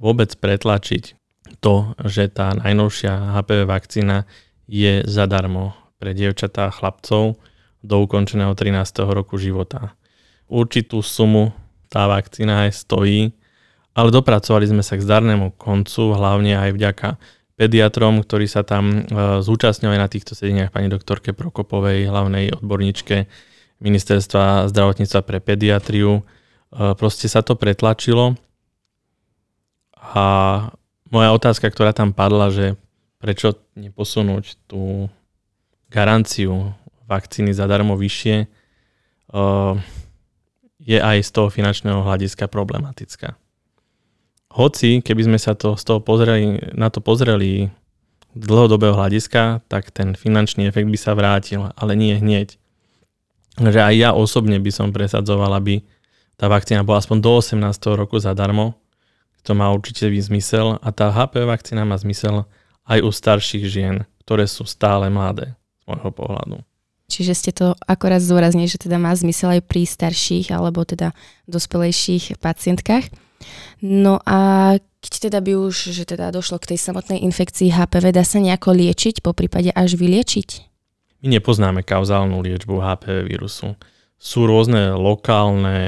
vôbec 0.00 0.32
pretlačiť 0.36 1.16
to, 1.60 1.96
že 2.04 2.32
tá 2.34 2.52
najnovšia 2.52 3.36
HPV 3.38 3.60
vakcína 3.64 4.28
je 4.66 5.06
zadarmo 5.06 5.72
pre 5.96 6.12
dievčatá 6.12 6.68
a 6.68 6.74
chlapcov 6.74 7.38
do 7.80 7.94
ukončeného 8.02 8.52
13. 8.52 8.82
roku 9.08 9.38
života. 9.38 9.94
Určitú 10.50 11.00
sumu 11.00 11.54
tá 11.86 12.10
vakcína 12.10 12.66
aj 12.66 12.82
stojí, 12.82 13.32
ale 13.96 14.08
dopracovali 14.12 14.68
sme 14.68 14.82
sa 14.84 14.98
k 14.98 15.06
zdarnému 15.06 15.56
koncu, 15.56 16.12
hlavne 16.12 16.58
aj 16.58 16.70
vďaka 16.74 17.08
pediatrom, 17.56 18.20
ktorí 18.20 18.44
sa 18.44 18.60
tam 18.60 18.84
e, 18.92 19.00
zúčastňovali 19.40 19.96
na 19.96 20.10
týchto 20.12 20.36
sedeniach 20.36 20.68
pani 20.68 20.92
doktorke 20.92 21.32
Prokopovej, 21.32 22.04
hlavnej 22.04 22.52
odborníčke 22.52 23.24
ministerstva 23.80 24.68
zdravotníctva 24.68 25.20
pre 25.24 25.38
pediatriu. 25.40 26.20
E, 26.20 26.22
proste 27.00 27.32
sa 27.32 27.40
to 27.40 27.56
pretlačilo 27.56 28.36
a 30.14 30.24
moja 31.10 31.30
otázka, 31.34 31.70
ktorá 31.70 31.90
tam 31.90 32.14
padla, 32.14 32.50
že 32.50 32.78
prečo 33.18 33.58
neposunúť 33.74 34.58
tú 34.68 35.10
garanciu 35.90 36.74
vakcíny 37.06 37.54
zadarmo 37.54 37.94
vyššie, 37.94 38.46
uh, 39.32 39.78
je 40.82 40.98
aj 40.98 41.18
z 41.22 41.30
toho 41.34 41.48
finančného 41.50 42.02
hľadiska 42.02 42.46
problematická. 42.46 43.34
Hoci, 44.54 45.02
keby 45.02 45.22
sme 45.26 45.38
sa 45.42 45.58
to, 45.58 45.74
z 45.74 45.84
toho 45.84 46.00
pozreli, 46.00 46.62
na 46.72 46.88
to 46.88 47.02
pozreli 47.02 47.68
z 48.36 48.44
dlhodobého 48.46 48.94
hľadiska, 48.94 49.66
tak 49.66 49.90
ten 49.90 50.14
finančný 50.14 50.68
efekt 50.68 50.88
by 50.88 50.98
sa 50.98 51.16
vrátil, 51.16 51.72
ale 51.74 51.92
nie 51.98 52.14
hneď. 52.16 52.56
Takže 53.56 53.80
aj 53.80 53.94
ja 53.96 54.10
osobne 54.12 54.60
by 54.60 54.70
som 54.70 54.92
presadzoval, 54.92 55.50
aby 55.56 55.80
tá 56.36 56.52
vakcína 56.52 56.84
bola 56.84 57.00
aspoň 57.00 57.18
do 57.24 57.32
18. 57.40 57.56
roku 57.96 58.20
zadarmo, 58.20 58.76
to 59.46 59.54
má 59.54 59.70
určite 59.70 60.10
zmysel 60.10 60.82
a 60.82 60.88
tá 60.90 61.14
HPV 61.14 61.46
vakcína 61.46 61.86
má 61.86 61.94
zmysel 61.94 62.50
aj 62.90 62.98
u 63.06 63.10
starších 63.14 63.64
žien, 63.70 64.02
ktoré 64.26 64.50
sú 64.50 64.66
stále 64.66 65.06
mladé 65.06 65.54
z 65.78 65.82
môjho 65.86 66.10
pohľadu. 66.10 66.66
Čiže 67.06 67.32
ste 67.38 67.52
to 67.54 67.78
akorát 67.86 68.18
zdôraznili, 68.18 68.66
že 68.66 68.82
teda 68.82 68.98
má 68.98 69.14
zmysel 69.14 69.58
aj 69.58 69.62
pri 69.62 69.86
starších 69.86 70.50
alebo 70.50 70.82
teda 70.82 71.14
dospelejších 71.46 72.42
pacientkách. 72.42 73.06
No 73.78 74.18
a 74.26 74.74
keď 74.98 75.30
teda 75.30 75.38
by 75.38 75.52
už, 75.54 75.94
že 75.94 76.02
teda 76.02 76.34
došlo 76.34 76.58
k 76.58 76.74
tej 76.74 76.82
samotnej 76.82 77.22
infekcii 77.22 77.70
HPV, 77.70 78.10
dá 78.10 78.26
sa 78.26 78.42
nejako 78.42 78.74
liečiť, 78.74 79.22
po 79.22 79.30
prípade 79.30 79.70
až 79.70 79.94
vyliečiť? 79.94 80.66
My 81.22 81.38
nepoznáme 81.38 81.86
kauzálnu 81.86 82.42
liečbu 82.42 82.82
HPV 82.82 83.22
vírusu. 83.30 83.78
Sú 84.18 84.50
rôzne 84.50 84.98
lokálne 84.98 85.78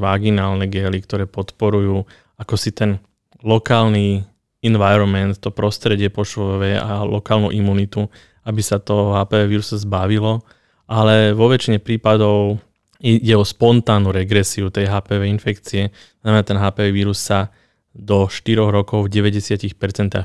vaginálne 0.00 0.64
gely, 0.72 1.04
ktoré 1.04 1.28
podporujú 1.28 2.08
ako 2.36 2.54
si 2.56 2.72
ten 2.72 3.00
lokálny 3.44 4.24
environment, 4.64 5.36
to 5.38 5.52
prostredie 5.52 6.08
pošvové 6.08 6.76
a 6.76 7.04
lokálnu 7.04 7.52
imunitu, 7.52 8.08
aby 8.46 8.62
sa 8.62 8.78
to 8.78 9.14
HPV 9.14 9.42
vírusa 9.50 9.76
zbavilo, 9.76 10.42
ale 10.86 11.34
vo 11.34 11.50
väčšine 11.50 11.82
prípadov 11.82 12.62
ide 13.02 13.34
o 13.36 13.44
spontánnu 13.44 14.14
regresiu 14.14 14.72
tej 14.72 14.88
HPV 14.88 15.28
infekcie. 15.28 15.92
Znamená, 16.22 16.42
ten 16.46 16.56
HPV 16.56 16.86
vírus 16.94 17.20
sa 17.20 17.52
do 17.96 18.28
4 18.28 18.60
rokov 18.60 19.08
v 19.08 19.24
90% 19.24 19.72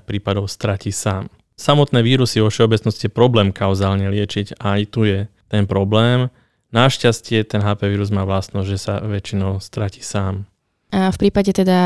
prípadov 0.04 0.48
stratí 0.52 0.92
sám. 0.92 1.32
Samotné 1.56 2.02
vírusy 2.02 2.42
vo 2.42 2.50
všeobecnosti 2.50 3.08
je 3.08 3.14
problém 3.14 3.54
kauzálne 3.54 4.08
liečiť 4.10 4.60
a 4.60 4.80
aj 4.80 4.82
tu 4.92 5.06
je 5.06 5.30
ten 5.52 5.70
problém. 5.70 6.32
Našťastie 6.72 7.44
ten 7.44 7.62
HPV 7.62 8.00
vírus 8.00 8.10
má 8.10 8.24
vlastnosť, 8.24 8.68
že 8.68 8.80
sa 8.80 8.94
väčšinou 9.04 9.60
stratí 9.60 10.00
sám. 10.00 10.48
A 10.92 11.08
v 11.08 11.18
prípade 11.18 11.56
teda 11.56 11.80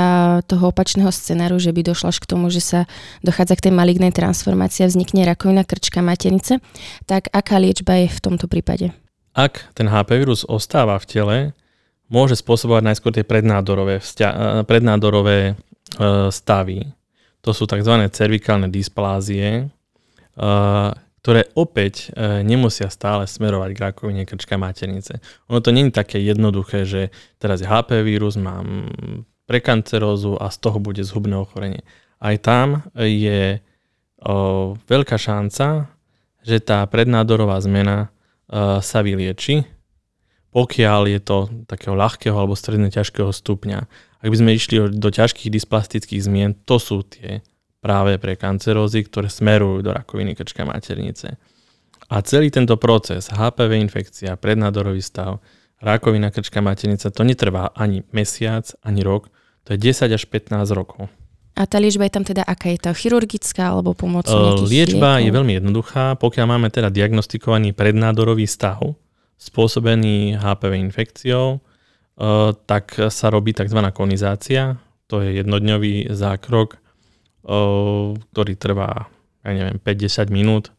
toho 0.50 0.74
opačného 0.74 1.13
scenáru, 1.13 1.62
že 1.62 1.69
by 1.69 1.93
došlo 1.93 2.09
až 2.09 2.17
k 2.17 2.29
tomu, 2.29 2.50
že 2.50 2.62
sa 2.62 2.79
dochádza 3.21 3.62
k 3.62 3.69
tej 3.69 3.74
malignej 3.77 4.09
transformácii 4.09 4.85
a 4.85 4.89
vznikne 4.89 5.29
rakovina 5.29 5.62
krčka 5.62 6.01
maternice, 6.01 6.57
tak 7.05 7.29
aká 7.29 7.62
liečba 7.62 8.01
je 8.01 8.09
v 8.09 8.19
tomto 8.19 8.50
prípade? 8.50 8.89
Ak 9.38 9.69
ten 9.77 9.85
HP 9.85 10.25
vírus 10.25 10.41
ostáva 10.47 10.97
v 10.97 11.05
tele, 11.05 11.38
môže 12.09 12.39
spôsobovať 12.39 12.81
najskôr 12.81 13.12
tie 13.13 13.25
prednádorové, 13.25 14.01
vzťa- 14.01 14.65
prednádorové 14.65 15.53
e, 15.53 15.53
stavy. 16.33 16.89
To 17.45 17.53
sú 17.53 17.69
tzv. 17.69 18.09
cervikálne 18.09 18.74
dysplázie, 18.74 19.50
e, 19.62 20.45
ktoré 21.25 21.50
opäť 21.58 22.13
e, 22.13 22.46
nemusia 22.46 22.86
stále 22.94 23.25
smerovať 23.25 23.74
k 23.74 23.82
rakovine 23.82 24.29
krčka 24.29 24.62
maternice. 24.62 25.17
Ono 25.50 25.58
to 25.58 25.74
je 25.74 25.89
také 25.89 26.22
jednoduché, 26.22 26.86
že 26.86 27.10
teraz 27.41 27.65
je 27.65 27.67
HP 27.67 28.05
vírus, 28.05 28.38
mám 28.38 28.94
prekancerózu 29.50 30.38
a 30.38 30.53
z 30.53 30.58
toho 30.62 30.77
bude 30.77 31.01
zhubné 31.01 31.34
ochorenie. 31.34 31.82
Aj 32.22 32.38
tam 32.38 32.86
je 33.01 33.58
o, 34.22 34.77
veľká 34.86 35.17
šanca, 35.17 35.89
že 36.46 36.62
tá 36.62 36.86
prednádorová 36.86 37.58
zmena 37.58 38.13
e, 38.46 38.77
sa 38.86 39.01
vylieči, 39.01 39.65
pokiaľ 40.53 41.01
je 41.10 41.20
to 41.25 41.38
takého 41.65 41.98
ľahkého 41.98 42.38
alebo 42.38 42.53
stredne 42.53 42.94
ťažkého 42.94 43.34
stupňa. 43.34 43.89
Ak 44.22 44.29
by 44.29 44.38
sme 44.38 44.53
išli 44.53 44.94
do 44.94 45.10
ťažkých 45.10 45.50
dysplastických 45.50 46.22
zmien, 46.22 46.53
to 46.70 46.77
sú 46.77 47.01
tie 47.01 47.41
práve 47.86 48.18
pre 48.18 48.34
kancerózy, 48.34 49.06
ktoré 49.06 49.30
smerujú 49.30 49.86
do 49.86 49.94
rakoviny 49.94 50.34
krčka 50.34 50.65
maternice. 50.65 51.38
A 52.10 52.25
celý 52.25 52.50
tento 52.50 52.82
proces, 52.82 53.30
HPV 53.30 53.77
infekcia, 53.77 54.34
prednádorový 54.42 55.06
stav, 55.06 55.38
rakovina 55.77 56.34
krčka 56.34 56.65
maternice, 56.65 57.13
to 57.13 57.22
netrvá 57.22 57.70
ani 57.77 58.01
mesiac, 58.10 58.65
ani 58.82 59.06
rok, 59.06 59.30
to 59.70 59.77
je 59.77 59.94
10 59.94 60.18
až 60.18 60.25
15 60.25 60.65
rokov. 60.74 61.13
A 61.56 61.70
tá 61.70 61.77
liečba 61.77 62.10
je 62.10 62.13
tam 62.18 62.25
teda 62.25 62.44
aká 62.44 62.74
je 62.74 62.84
to? 62.84 62.92
Chirurgická 62.92 63.72
alebo 63.72 63.96
pomocou 63.96 64.34
nejakých 64.34 64.70
Liečba 64.70 65.22
liekov? 65.22 65.24
je 65.24 65.32
veľmi 65.32 65.54
jednoduchá. 65.62 66.06
Pokiaľ 66.20 66.46
máme 66.51 66.68
teda 66.74 66.89
diagnostikovaný 66.92 67.72
prednádorový 67.72 68.44
stav 68.44 68.82
spôsobený 69.39 70.36
HPV 70.36 70.74
infekciou, 70.84 71.63
tak 72.68 72.98
sa 73.08 73.27
robí 73.32 73.56
tzv. 73.56 73.80
konizácia. 73.96 74.75
To 75.08 75.24
je 75.24 75.39
jednodňový 75.39 76.12
zákrok 76.12 76.82
ktorý 77.45 78.53
trvá, 78.57 79.07
ja 79.45 79.51
neviem, 79.53 79.77
5-10 79.77 80.33
minút 80.33 80.73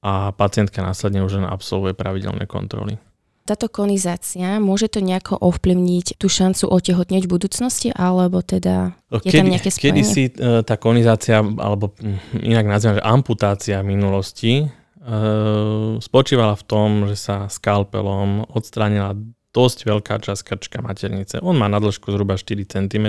a 0.00 0.32
pacientka 0.32 0.80
následne 0.80 1.20
už 1.20 1.44
len 1.44 1.46
absolvuje 1.46 1.92
pravidelné 1.92 2.48
kontroly. 2.48 2.96
Táto 3.44 3.66
konizácia, 3.66 4.62
môže 4.62 4.86
to 4.86 5.02
nejako 5.02 5.34
ovplyvniť 5.34 6.20
tú 6.22 6.30
šancu 6.30 6.70
otehotneť 6.70 7.26
v 7.26 7.32
budúcnosti, 7.34 7.88
alebo 7.90 8.44
teda 8.44 8.94
je 9.10 9.32
kedy, 9.32 9.38
tam 9.42 9.46
nejaké 9.50 9.68
spojenie? 9.74 9.90
Kedy 9.90 10.02
si 10.06 10.22
e, 10.30 10.62
tá 10.62 10.78
konizácia, 10.78 11.42
alebo 11.42 11.90
hm, 11.98 12.46
inak 12.46 12.66
nazývam, 12.68 12.96
že 13.00 13.04
amputácia 13.04 13.82
minulosti, 13.82 14.64
e, 14.64 14.66
spočívala 15.98 16.54
v 16.54 16.64
tom, 16.64 16.88
že 17.10 17.16
sa 17.18 17.50
skalpelom 17.50 18.46
odstránila 18.54 19.18
dosť 19.50 19.78
veľká 19.82 20.22
časť 20.22 20.46
krčka 20.46 20.78
maternice. 20.78 21.42
On 21.42 21.56
má 21.58 21.66
na 21.66 21.82
dĺžku 21.82 22.06
zhruba 22.14 22.38
4 22.38 22.54
cm 22.70 23.06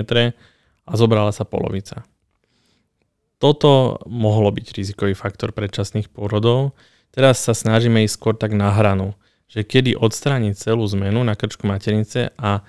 a 0.82 0.92
zobrala 0.98 1.30
sa 1.30 1.46
polovica. 1.46 2.02
Toto 3.42 3.98
mohlo 4.06 4.54
byť 4.54 4.70
rizikový 4.70 5.18
faktor 5.18 5.50
predčasných 5.50 6.14
pôrodov. 6.14 6.78
Teraz 7.10 7.42
sa 7.42 7.58
snažíme 7.58 8.06
ísť 8.06 8.14
skôr 8.14 8.34
tak 8.38 8.54
na 8.54 8.70
hranu, 8.70 9.18
že 9.50 9.66
kedy 9.66 9.98
odstrániť 9.98 10.54
celú 10.54 10.86
zmenu 10.94 11.26
na 11.26 11.34
krčku 11.34 11.66
maternice 11.66 12.30
a, 12.38 12.62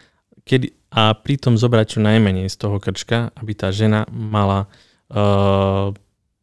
kedy, 0.49 0.73
a 0.89 1.13
pritom 1.13 1.61
zobrať 1.61 1.85
čo 1.93 1.99
najmenej 2.01 2.49
z 2.49 2.57
toho 2.57 2.81
krčka, 2.81 3.29
aby 3.37 3.53
tá 3.53 3.69
žena 3.69 4.09
mala 4.09 4.65
uh, 5.13 5.93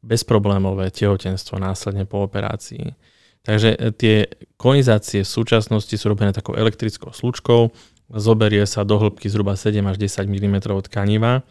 bezproblémové 0.07 0.95
tehotenstvo 0.95 1.59
následne 1.59 2.07
po 2.07 2.23
operácii. 2.23 2.95
Takže 3.41 3.71
e, 3.73 3.79
tie 3.93 4.17
konizácie 4.61 5.25
v 5.25 5.33
súčasnosti 5.33 5.93
sú 5.93 6.07
robené 6.07 6.33
takou 6.33 6.55
elektrickou 6.55 7.13
slučkou, 7.13 7.73
zoberie 8.15 8.63
sa 8.63 8.87
do 8.87 8.95
hĺbky 8.95 9.27
zhruba 9.27 9.59
7 9.59 9.81
až 9.91 9.97
10 9.99 10.29
mm 10.29 10.57
tkaniva 10.87 11.43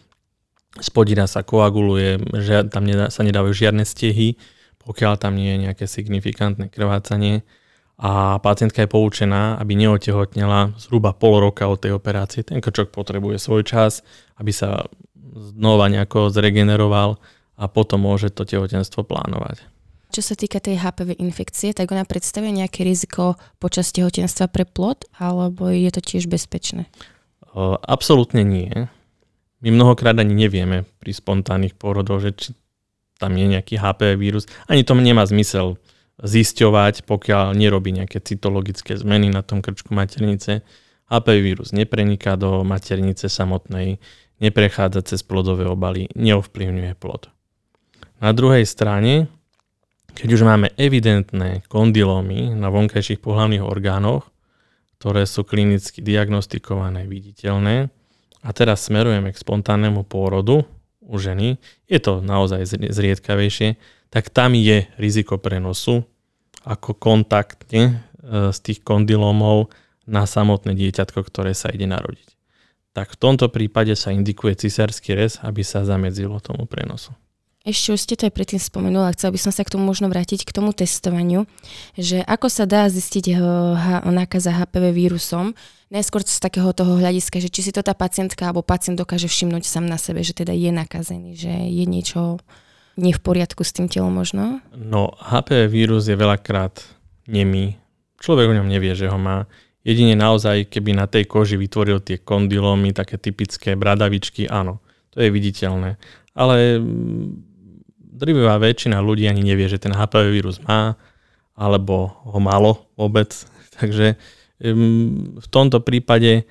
spodina 0.77 1.25
sa 1.25 1.41
koaguluje, 1.41 2.21
že 2.37 2.69
tam 2.69 2.85
nedá, 2.85 3.09
sa 3.09 3.25
nedávajú 3.25 3.53
žiadne 3.57 3.81
stehy, 3.81 4.37
pokiaľ 4.85 5.17
tam 5.17 5.33
nie 5.33 5.57
je 5.57 5.63
nejaké 5.65 5.85
signifikantné 5.89 6.69
krvácanie 6.69 7.41
a 7.99 8.39
pacientka 8.39 8.85
je 8.85 8.93
poučená, 8.93 9.59
aby 9.59 9.75
neotehotnela 9.75 10.71
zhruba 10.79 11.11
pol 11.11 11.43
roka 11.43 11.67
od 11.67 11.83
tej 11.83 11.99
operácie. 11.99 12.47
Ten 12.47 12.63
krčok 12.63 12.95
potrebuje 12.95 13.41
svoj 13.43 13.67
čas, 13.67 14.07
aby 14.39 14.55
sa 14.55 14.87
znova 15.35 15.91
nejako 15.91 16.31
zregeneroval 16.31 17.19
a 17.59 17.63
potom 17.67 18.07
môže 18.07 18.31
to 18.31 18.47
tehotenstvo 18.47 19.03
plánovať. 19.03 19.67
Čo 20.09 20.21
sa 20.25 20.33
týka 20.33 20.57
tej 20.57 20.81
HPV 20.81 21.21
infekcie, 21.21 21.69
tak 21.75 21.91
ona 21.93 22.01
predstavuje 22.01 22.49
nejaké 22.49 22.81
riziko 22.81 23.37
počas 23.61 23.93
tehotenstva 23.93 24.49
pre 24.49 24.65
plod, 24.65 25.05
alebo 25.21 25.69
je 25.69 25.91
to 25.93 26.01
tiež 26.01 26.25
bezpečné? 26.31 26.89
Absolútne 27.85 28.41
nie. 28.41 28.89
My 29.59 29.75
mnohokrát 29.75 30.15
ani 30.15 30.47
nevieme 30.47 30.87
pri 31.03 31.11
spontánnych 31.11 31.75
pôrodoch, 31.75 32.23
že 32.23 32.31
či 32.31 32.49
tam 33.19 33.35
je 33.35 33.51
nejaký 33.51 33.75
HPV 33.75 34.15
vírus. 34.15 34.47
Ani 34.71 34.87
to 34.87 34.95
nemá 34.95 35.27
zmysel 35.27 35.75
zisťovať, 36.23 37.03
pokiaľ 37.03 37.55
nerobí 37.55 37.91
nejaké 37.91 38.23
cytologické 38.23 38.95
zmeny 38.95 39.27
na 39.27 39.43
tom 39.43 39.59
krčku 39.59 39.91
maternice. 39.91 40.63
HPV 41.11 41.37
vírus 41.43 41.69
nepreniká 41.75 42.39
do 42.39 42.63
maternice 42.63 43.27
samotnej, 43.27 43.99
neprechádza 44.39 45.03
cez 45.03 45.19
plodové 45.25 45.67
obaly, 45.67 46.07
neovplyvňuje 46.15 46.95
plod. 46.95 47.27
Na 48.23 48.31
druhej 48.31 48.63
strane, 48.63 49.27
keď 50.15 50.29
už 50.35 50.41
máme 50.43 50.71
evidentné 50.75 51.63
kondylómy 51.67 52.55
na 52.55 52.67
vonkajších 52.71 53.23
pohľavných 53.23 53.63
orgánoch, 53.63 54.27
ktoré 54.99 55.23
sú 55.23 55.47
klinicky 55.47 56.03
diagnostikované, 56.03 57.07
viditeľné, 57.07 57.87
a 58.39 58.49
teraz 58.55 58.87
smerujeme 58.87 59.31
k 59.35 59.41
spontánnemu 59.41 60.07
pôrodu 60.07 60.63
u 61.03 61.15
ženy, 61.17 61.57
je 61.89 61.99
to 61.99 62.21
naozaj 62.21 62.63
zriedkavejšie, 62.69 63.75
tak 64.09 64.29
tam 64.29 64.55
je 64.55 64.85
riziko 64.97 65.37
prenosu 65.37 66.05
ako 66.65 66.97
kontaktne 66.97 67.83
e, 68.19 68.51
z 68.53 68.57
tých 68.61 68.79
kondylomov 68.85 69.71
na 70.09 70.25
samotné 70.25 70.73
dieťatko, 70.73 71.21
ktoré 71.25 71.53
sa 71.53 71.69
ide 71.69 71.85
narodiť. 71.85 72.29
Tak 72.97 73.15
v 73.15 73.21
tomto 73.21 73.47
prípade 73.53 73.93
sa 73.93 74.09
indikuje 74.09 74.57
cisársky 74.57 75.13
rez, 75.13 75.37
aby 75.45 75.61
sa 75.61 75.85
zamedzilo 75.85 76.41
tomu 76.41 76.65
prenosu. 76.65 77.13
Ešte 77.67 77.91
už 77.91 77.99
ste 77.99 78.15
to 78.15 78.31
aj 78.31 78.33
predtým 78.33 78.61
spomenula, 78.61 79.11
chcela 79.19 79.35
by 79.35 79.39
som 79.43 79.51
sa 79.51 79.67
k 79.67 79.75
tomu 79.75 79.83
možno 79.83 80.07
vrátiť 80.07 80.47
k 80.47 80.55
tomu 80.55 80.71
testovaniu, 80.71 81.43
že 81.99 82.23
ako 82.23 82.47
sa 82.47 82.63
dá 82.63 82.87
zistiť 82.87 83.35
nákaza 84.07 84.55
HPV 84.55 84.95
vírusom, 84.95 85.51
najskôr 85.91 86.23
z 86.23 86.39
takého 86.39 86.71
toho 86.71 86.95
hľadiska, 86.95 87.43
že 87.43 87.51
či 87.51 87.67
si 87.67 87.71
to 87.75 87.83
tá 87.83 87.91
pacientka 87.91 88.47
alebo 88.47 88.63
pacient 88.63 88.95
dokáže 88.95 89.27
všimnúť 89.27 89.67
sám 89.67 89.91
na 89.91 89.99
sebe, 89.99 90.23
že 90.23 90.31
teda 90.31 90.55
je 90.55 90.71
nakazený, 90.71 91.35
že 91.35 91.51
je 91.51 91.83
niečo 91.83 92.39
nie 92.95 93.11
v 93.11 93.19
poriadku 93.19 93.67
s 93.67 93.75
tým 93.75 93.91
telom 93.91 94.15
možno? 94.15 94.63
No, 94.71 95.11
HPV 95.19 95.67
vírus 95.67 96.07
je 96.07 96.15
veľakrát 96.15 96.79
nemý. 97.27 97.75
Človek 98.23 98.51
o 98.51 98.57
ňom 98.59 98.71
nevie, 98.71 98.95
že 98.95 99.11
ho 99.11 99.19
má. 99.19 99.51
Jedine 99.83 100.15
naozaj, 100.15 100.67
keby 100.67 100.95
na 100.95 101.07
tej 101.07 101.27
koži 101.27 101.55
vytvoril 101.55 102.03
tie 102.03 102.19
kondylómy, 102.19 102.91
také 102.91 103.19
typické 103.19 103.79
bradavičky, 103.79 104.47
áno, 104.47 104.83
to 105.11 105.23
je 105.23 105.31
viditeľné. 105.31 105.95
Ale 106.35 106.83
drvivá 108.19 108.59
väčšina 108.59 108.99
ľudí 108.99 109.23
ani 109.31 109.39
nevie, 109.39 109.71
že 109.71 109.79
ten 109.79 109.95
HPV 109.95 110.27
vírus 110.27 110.59
má, 110.59 110.99
alebo 111.55 112.11
ho 112.27 112.39
malo 112.43 112.91
vôbec. 112.99 113.31
Takže 113.79 114.19
v 115.39 115.47
tomto 115.47 115.79
prípade 115.79 116.43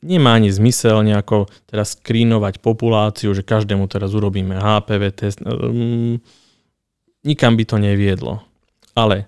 nemá 0.00 0.38
ani 0.38 0.48
zmysel 0.54 1.02
nejako 1.02 1.50
teraz 1.66 1.98
skrínovať 1.98 2.62
populáciu, 2.62 3.34
že 3.34 3.44
každému 3.44 3.90
teraz 3.90 4.14
urobíme 4.14 4.54
HPV 4.56 5.02
test. 5.12 5.42
Nikam 7.20 7.52
by 7.58 7.64
to 7.66 7.76
neviedlo. 7.76 8.40
Ale 8.94 9.26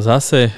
zase 0.00 0.54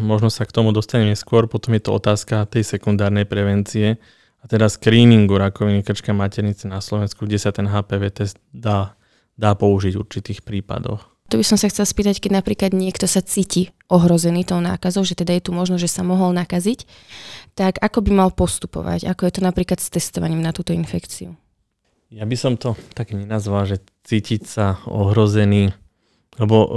možno 0.00 0.32
sa 0.32 0.48
k 0.48 0.56
tomu 0.56 0.72
dostaneme 0.72 1.12
skôr, 1.12 1.46
potom 1.46 1.76
je 1.76 1.84
to 1.84 1.92
otázka 1.94 2.48
tej 2.48 2.64
sekundárnej 2.64 3.28
prevencie 3.28 4.00
a 4.46 4.48
teda 4.48 4.70
screeningu 4.70 5.34
rakoviny 5.34 5.82
krčka 5.82 6.14
maternice 6.14 6.70
na 6.70 6.78
Slovensku, 6.78 7.26
kde 7.26 7.34
sa 7.34 7.50
ten 7.50 7.66
HPV 7.66 8.14
test 8.14 8.38
dá, 8.54 8.94
dá 9.34 9.58
použiť 9.58 9.98
v 9.98 10.02
určitých 10.06 10.46
prípadoch. 10.46 11.02
To 11.34 11.34
by 11.34 11.42
som 11.42 11.58
sa 11.58 11.66
chcel 11.66 11.82
spýtať, 11.82 12.22
keď 12.22 12.38
napríklad 12.38 12.70
niekto 12.70 13.10
sa 13.10 13.18
cíti 13.26 13.74
ohrozený 13.90 14.46
tou 14.46 14.62
nákazou, 14.62 15.02
že 15.02 15.18
teda 15.18 15.34
je 15.34 15.42
tu 15.42 15.50
možno, 15.50 15.82
že 15.82 15.90
sa 15.90 16.06
mohol 16.06 16.30
nakaziť, 16.38 16.86
tak 17.58 17.82
ako 17.82 18.06
by 18.06 18.10
mal 18.14 18.30
postupovať? 18.30 19.10
Ako 19.10 19.26
je 19.26 19.32
to 19.34 19.42
napríklad 19.42 19.82
s 19.82 19.90
testovaním 19.90 20.38
na 20.38 20.54
túto 20.54 20.70
infekciu? 20.70 21.34
Ja 22.14 22.22
by 22.22 22.36
som 22.38 22.54
to 22.54 22.78
tak 22.94 23.10
nenazval, 23.10 23.66
že 23.66 23.82
cítiť 24.06 24.46
sa 24.46 24.78
ohrozený, 24.86 25.74
lebo 26.38 26.56
uh, 26.62 26.68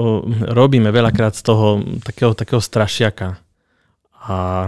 robíme 0.57 0.89
veľakrát 0.89 1.37
z 1.37 1.45
toho 1.45 1.85
takého, 2.01 2.33
takého 2.33 2.57
strašiaka. 2.57 3.37
A 4.25 4.65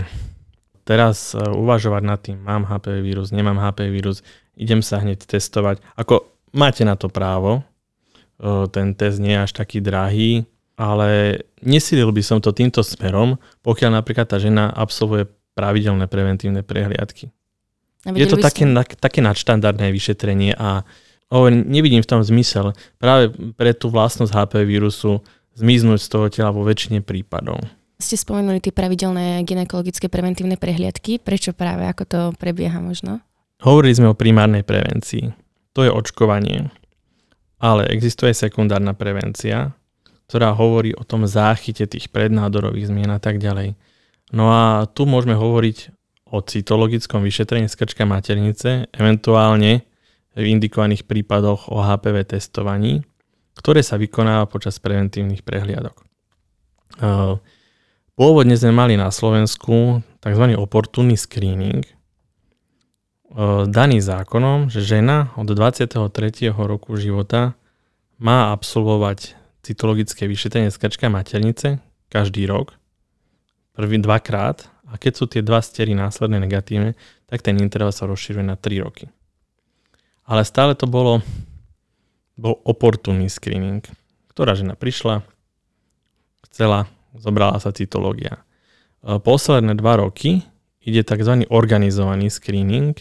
teraz 0.91 1.31
uh, 1.31 1.55
uvažovať 1.55 2.03
nad 2.03 2.19
tým, 2.19 2.43
mám 2.43 2.67
HPV 2.67 2.99
vírus, 2.99 3.31
nemám 3.31 3.55
HPV 3.55 3.87
vírus, 3.87 4.19
idem 4.59 4.83
sa 4.83 4.99
hneď 4.99 5.23
testovať. 5.23 5.79
Ako 5.95 6.27
máte 6.51 6.83
na 6.83 6.99
to 6.99 7.07
právo, 7.07 7.63
ten 8.73 8.97
test 8.97 9.21
nie 9.21 9.37
je 9.37 9.43
až 9.45 9.51
taký 9.53 9.77
drahý, 9.85 10.49
ale 10.73 11.41
nesilil 11.61 12.09
by 12.09 12.25
som 12.25 12.41
to 12.41 12.49
týmto 12.49 12.81
smerom, 12.81 13.37
pokiaľ 13.61 14.01
napríklad 14.01 14.25
tá 14.25 14.41
žena 14.41 14.73
absolvuje 14.73 15.29
pravidelné 15.53 16.09
preventívne 16.09 16.65
prehliadky. 16.65 17.29
Je 18.01 18.25
to 18.25 18.41
také, 18.41 18.65
na, 18.65 18.81
také 18.81 19.21
nadštandardné 19.21 19.93
vyšetrenie 19.93 20.57
a 20.57 20.81
hovorím, 21.29 21.69
nevidím 21.69 22.01
v 22.01 22.09
tom 22.09 22.25
zmysel 22.25 22.73
práve 22.97 23.29
pre 23.53 23.77
tú 23.77 23.93
vlastnosť 23.93 24.33
HPV 24.33 24.65
vírusu 24.65 25.21
zmiznúť 25.53 26.01
z 26.01 26.07
toho 26.09 26.25
tela 26.33 26.49
vo 26.49 26.65
väčšine 26.65 27.05
prípadov. 27.05 27.61
Ste 28.01 28.17
spomenuli 28.17 28.57
tie 28.57 28.73
pravidelné 28.73 29.45
ginekologické 29.45 30.09
preventívne 30.09 30.57
prehliadky. 30.57 31.21
Prečo 31.21 31.53
práve? 31.53 31.85
Ako 31.85 32.03
to 32.09 32.19
prebieha 32.41 32.81
možno? 32.81 33.21
Hovorili 33.61 33.93
sme 33.93 34.09
o 34.09 34.17
primárnej 34.17 34.65
prevencii. 34.65 35.29
To 35.77 35.85
je 35.85 35.93
očkovanie. 35.93 36.73
Ale 37.61 37.85
existuje 37.93 38.33
sekundárna 38.33 38.97
prevencia, 38.97 39.77
ktorá 40.25 40.57
hovorí 40.57 40.97
o 40.97 41.05
tom 41.05 41.29
záchyte 41.29 41.85
tých 41.85 42.09
prednádorových 42.09 42.89
zmien 42.89 43.13
a 43.13 43.21
tak 43.21 43.37
ďalej. 43.37 43.77
No 44.33 44.49
a 44.49 44.89
tu 44.89 45.05
môžeme 45.05 45.37
hovoriť 45.37 45.93
o 46.33 46.41
cytologickom 46.41 47.21
vyšetrení 47.21 47.69
skrčka 47.69 48.07
maternice, 48.09 48.89
eventuálne 48.89 49.85
v 50.33 50.43
indikovaných 50.47 51.05
prípadoch 51.05 51.69
o 51.69 51.83
HPV 51.83 52.33
testovaní, 52.33 53.05
ktoré 53.53 53.85
sa 53.85 53.99
vykonáva 53.99 54.47
počas 54.49 54.79
preventívnych 54.81 55.45
prehliadok. 55.45 56.01
Pôvodne 58.21 58.53
sme 58.53 58.69
mali 58.69 59.01
na 59.01 59.09
Slovensku 59.09 60.05
tzv. 60.21 60.45
oportunný 60.53 61.17
screening, 61.17 61.81
daný 63.65 63.97
zákonom, 63.97 64.69
že 64.69 64.85
žena 64.85 65.33
od 65.41 65.49
23. 65.49 65.97
roku 66.53 67.01
života 67.01 67.57
má 68.21 68.53
absolvovať 68.53 69.33
cytologické 69.65 70.29
vyšetrenie 70.29 70.69
skrčka 70.69 71.09
maternice 71.09 71.81
každý 72.13 72.45
rok, 72.45 72.77
prvý 73.73 73.97
dvakrát 73.97 74.69
a 74.85 75.01
keď 75.01 75.13
sú 75.17 75.25
tie 75.25 75.41
dva 75.41 75.57
stery 75.57 75.97
následne 75.97 76.37
negatívne, 76.37 76.93
tak 77.25 77.41
ten 77.41 77.57
interval 77.57 77.89
sa 77.89 78.05
rozširuje 78.05 78.45
na 78.45 78.53
3 78.53 78.85
roky. 78.85 79.09
Ale 80.29 80.45
stále 80.45 80.77
to 80.77 80.85
bolo 80.85 81.25
bol 82.37 82.61
oportunný 82.69 83.33
screening, 83.33 83.81
ktorá 84.29 84.53
žena 84.53 84.77
prišla, 84.77 85.25
chcela, 86.45 86.85
zobrala 87.17 87.59
sa 87.59 87.73
cytológia. 87.75 88.43
Posledné 89.01 89.75
dva 89.75 89.97
roky 89.97 90.45
ide 90.81 91.01
tzv. 91.01 91.45
organizovaný 91.49 92.29
screening, 92.29 92.93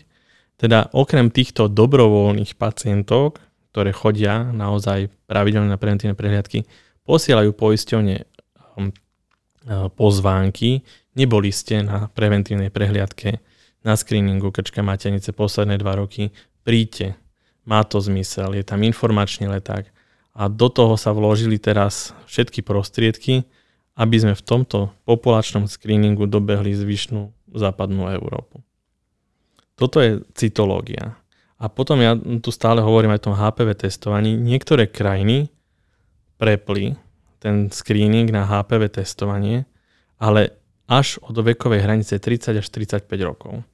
teda 0.61 0.92
okrem 0.92 1.33
týchto 1.33 1.73
dobrovoľných 1.73 2.57
pacientov, 2.61 3.40
ktoré 3.73 3.94
chodia 3.94 4.44
naozaj 4.51 5.09
pravidelne 5.25 5.73
na 5.73 5.81
preventívne 5.81 6.18
prehliadky, 6.18 6.66
posielajú 7.07 7.55
poisťovne 7.57 8.16
um, 8.77 8.90
uh, 8.90 9.88
pozvánky, 9.94 10.85
neboli 11.16 11.55
ste 11.55 11.81
na 11.81 12.11
preventívnej 12.12 12.68
prehliadke, 12.68 13.40
na 13.81 13.96
screeningu 13.96 14.53
krčka 14.53 14.85
maternice 14.85 15.33
posledné 15.33 15.81
dva 15.81 15.96
roky, 15.96 16.29
príďte, 16.66 17.16
má 17.64 17.81
to 17.87 18.03
zmysel, 18.03 18.53
je 18.53 18.64
tam 18.66 18.85
informačný 18.85 19.49
leták 19.49 19.88
a 20.37 20.46
do 20.53 20.68
toho 20.68 21.01
sa 21.01 21.16
vložili 21.16 21.57
teraz 21.57 22.12
všetky 22.29 22.61
prostriedky, 22.61 23.49
aby 23.96 24.16
sme 24.18 24.35
v 24.35 24.46
tomto 24.46 24.94
populačnom 25.05 25.66
screeningu 25.66 26.31
dobehli 26.31 26.74
zvyšnú 26.74 27.55
západnú 27.55 28.07
Európu. 28.11 28.62
Toto 29.74 29.98
je 29.98 30.20
cytológia. 30.37 31.16
A 31.61 31.68
potom 31.68 32.00
ja 32.00 32.16
tu 32.16 32.48
stále 32.53 32.81
hovorím 32.81 33.12
aj 33.12 33.20
o 33.20 33.26
tom 33.29 33.37
HPV 33.37 33.68
testovaní. 33.76 34.33
Niektoré 34.37 34.88
krajiny 34.88 35.53
prepli 36.40 36.96
ten 37.40 37.68
screening 37.68 38.29
na 38.33 38.48
HPV 38.48 39.00
testovanie, 39.00 39.68
ale 40.16 40.57
až 40.88 41.20
od 41.20 41.37
vekovej 41.37 41.85
hranice 41.85 42.16
30 42.16 42.61
až 42.61 42.66
35 42.68 43.09
rokov. 43.24 43.64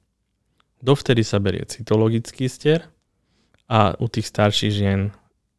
Dovtedy 0.79 1.23
sa 1.23 1.39
berie 1.39 1.67
cytologický 1.67 2.47
stier 2.47 2.87
a 3.67 3.95
u 3.99 4.07
tých 4.07 4.29
starších 4.31 4.71
žien 4.71 5.11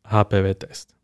HPV 0.09 0.47
test. 0.57 0.98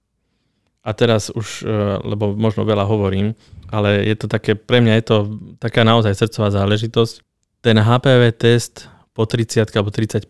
A 0.85 0.93
teraz 0.93 1.33
už, 1.33 1.65
e, 1.65 1.69
lebo 2.05 2.37
možno 2.37 2.69
veľa 2.69 2.85
hovorím, 2.85 3.33
ale 3.73 4.05
je 4.05 4.17
to 4.21 4.29
také, 4.29 4.53
pre 4.53 4.85
mňa 4.85 4.95
je 5.01 5.05
to 5.09 5.17
taká 5.57 5.81
naozaj 5.81 6.13
srdcová 6.13 6.53
záležitosť. 6.53 7.25
Ten 7.65 7.81
HPV 7.81 8.37
test 8.37 8.93
po 9.17 9.25
30 9.25 9.73
alebo 9.73 9.89
35 9.89 10.29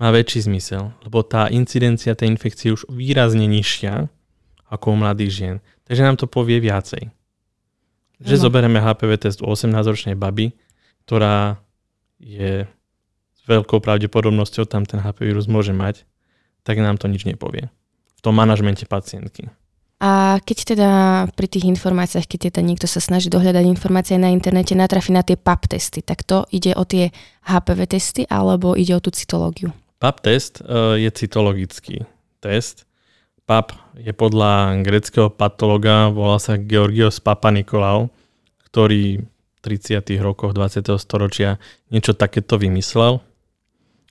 má 0.00 0.08
väčší 0.08 0.48
zmysel, 0.48 0.96
lebo 1.04 1.20
tá 1.20 1.52
incidencia 1.52 2.16
tej 2.16 2.32
infekcie 2.32 2.72
je 2.72 2.76
už 2.80 2.88
výrazne 2.88 3.44
nižšia 3.44 4.08
ako 4.72 4.92
u 4.92 4.96
mladých 4.96 5.32
žien. 5.32 5.56
Takže 5.84 6.02
nám 6.02 6.16
to 6.16 6.26
povie 6.26 6.58
viacej. 6.58 7.12
Že 8.16 8.36
no. 8.40 8.42
zoberieme 8.48 8.80
HPV 8.80 9.28
test 9.28 9.44
u 9.44 9.48
18-ročnej 9.52 10.16
baby, 10.16 10.56
ktorá 11.04 11.60
je 12.16 12.64
s 13.36 13.40
veľkou 13.44 13.78
pravdepodobnosťou 13.84 14.64
tam 14.64 14.88
ten 14.88 15.04
HPV 15.04 15.36
vírus 15.36 15.46
môže 15.46 15.76
mať, 15.76 16.08
tak 16.64 16.80
nám 16.80 16.96
to 16.96 17.06
nič 17.06 17.28
nepovie. 17.28 17.68
V 18.16 18.20
tom 18.24 18.34
manažmente 18.34 18.88
pacientky. 18.88 19.52
A 19.96 20.36
keď 20.44 20.76
teda 20.76 20.90
pri 21.32 21.48
tých 21.48 21.64
informáciách, 21.72 22.28
keď 22.28 22.52
teda 22.52 22.60
niekto 22.60 22.84
sa 22.84 23.00
snaží 23.00 23.32
dohľadať 23.32 23.64
informácie 23.64 24.20
na 24.20 24.28
internete, 24.28 24.76
natrafi 24.76 25.08
na 25.08 25.24
tie 25.24 25.40
PAP 25.40 25.72
testy, 25.72 26.04
tak 26.04 26.20
to 26.20 26.44
ide 26.52 26.76
o 26.76 26.84
tie 26.84 27.16
HPV 27.48 27.80
testy 27.88 28.22
alebo 28.28 28.76
ide 28.76 28.92
o 28.92 29.00
tú 29.00 29.08
cytológiu? 29.08 29.72
PAP 29.96 30.16
test 30.20 30.60
uh, 30.60 31.00
je 31.00 31.08
cytologický 31.08 32.04
test. 32.44 32.84
PAP 33.48 33.72
je 33.96 34.12
podľa 34.12 34.84
greckého 34.84 35.32
patologa, 35.32 36.12
volá 36.12 36.36
sa 36.36 36.60
Georgios 36.60 37.16
Papa 37.16 37.48
Nikolau, 37.48 38.12
ktorý 38.68 39.24
v 39.24 39.58
30. 39.64 40.04
rokoch 40.20 40.52
20. 40.52 40.92
storočia 41.00 41.56
niečo 41.88 42.12
takéto 42.12 42.60
vymyslel 42.60 43.24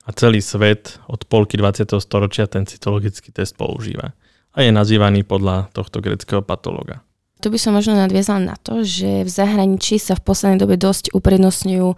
a 0.02 0.10
celý 0.10 0.42
svet 0.42 0.98
od 1.06 1.22
polky 1.30 1.54
20. 1.54 1.94
storočia 2.02 2.50
ten 2.50 2.66
cytologický 2.66 3.30
test 3.30 3.54
používa 3.54 4.18
a 4.56 4.64
je 4.64 4.72
nazývaný 4.72 5.22
podľa 5.28 5.68
tohto 5.76 6.00
greckého 6.00 6.40
patologa. 6.40 7.04
Tu 7.36 7.52
by 7.52 7.60
som 7.60 7.76
možno 7.76 7.92
nadviazal 7.92 8.40
na 8.40 8.56
to, 8.56 8.80
že 8.80 9.20
v 9.20 9.28
zahraničí 9.28 10.00
sa 10.00 10.16
v 10.16 10.24
poslednej 10.24 10.56
dobe 10.56 10.80
dosť 10.80 11.12
uprednostňujú 11.12 11.92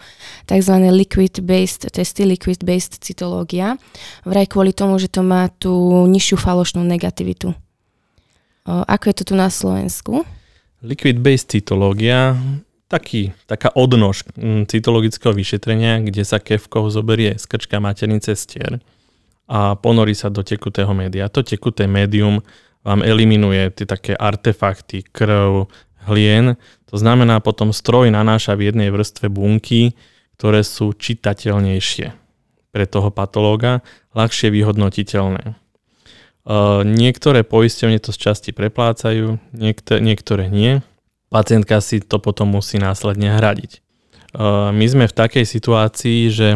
tzv. 0.51 0.75
liquid-based 0.91 1.95
testy, 1.95 2.27
liquid-based 2.27 2.99
cytológia, 2.99 3.79
vraj 4.27 4.51
kvôli 4.51 4.75
tomu, 4.75 4.99
že 4.99 5.07
to 5.07 5.23
má 5.23 5.47
tú 5.47 5.71
nižšiu 6.11 6.43
falošnú 6.43 6.83
negativitu. 6.83 7.55
Ako 8.67 9.05
je 9.09 9.15
to 9.23 9.25
tu 9.31 9.35
na 9.39 9.47
Slovensku? 9.47 10.27
Liquid-based 10.83 11.55
cytológia, 11.55 12.35
taký, 12.91 13.31
taká 13.47 13.71
odnož 13.79 14.27
cytologického 14.67 15.31
vyšetrenia, 15.31 16.03
kde 16.03 16.27
sa 16.27 16.43
kevkou 16.43 16.91
zoberie 16.91 17.39
z 17.39 17.45
krčka 17.47 17.79
maternice 17.79 18.35
stier 18.35 18.83
a 19.49 19.75
ponorí 19.81 20.13
sa 20.13 20.29
do 20.29 20.45
tekutého 20.45 20.93
média. 20.93 21.33
To 21.33 21.41
tekuté 21.41 21.89
médium 21.89 22.45
vám 22.85 23.01
eliminuje 23.01 23.73
tie 23.73 23.89
také 23.89 24.13
artefakty, 24.13 25.03
krv, 25.09 25.67
hlien. 26.05 26.61
To 26.93 26.97
znamená, 27.01 27.41
potom 27.41 27.73
stroj 27.73 28.13
nanáša 28.13 28.55
v 28.55 28.71
jednej 28.73 28.93
vrstve 28.93 29.33
bunky, 29.33 29.97
ktoré 30.37 30.61
sú 30.61 30.93
čitateľnejšie 30.93 32.13
pre 32.69 32.85
toho 32.85 33.09
patológa, 33.09 33.81
ľahšie 34.13 34.53
vyhodnotiteľné. 34.53 35.57
Niektoré 36.85 37.45
poisťovne 37.45 38.01
to 38.01 38.13
z 38.13 38.19
časti 38.25 38.51
preplácajú, 38.57 39.37
niektoré 39.57 40.49
nie. 40.49 40.81
Pacientka 41.29 41.77
si 41.85 42.01
to 42.01 42.17
potom 42.17 42.57
musí 42.57 42.81
následne 42.81 43.37
hradiť. 43.37 43.85
My 44.73 44.87
sme 44.89 45.09
v 45.09 45.17
takej 45.17 45.45
situácii, 45.45 46.33
že 46.33 46.49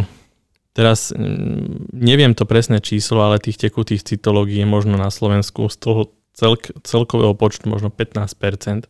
Teraz 0.73 1.13
mm, 1.13 1.93
neviem 1.93 2.33
to 2.33 2.49
presné 2.49 2.81
číslo, 2.81 3.21
ale 3.21 3.43
tých 3.43 3.61
tekutých 3.61 4.09
cytológií 4.09 4.65
je 4.65 4.69
možno 4.69 4.97
na 4.97 5.13
Slovensku 5.13 5.69
z 5.69 5.77
toho 5.77 6.01
celk, 6.33 6.73
celkového 6.81 7.37
počtu 7.37 7.69
možno 7.69 7.93
15%. 7.93 8.89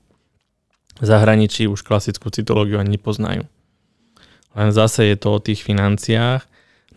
V 1.02 1.04
zahraničí 1.04 1.66
už 1.66 1.82
klasickú 1.82 2.30
cytológiu 2.30 2.78
ani 2.78 2.94
nepoznajú. 3.00 3.50
Len 4.52 4.68
zase 4.70 5.10
je 5.10 5.16
to 5.18 5.34
o 5.34 5.42
tých 5.42 5.64
financiách. 5.64 6.46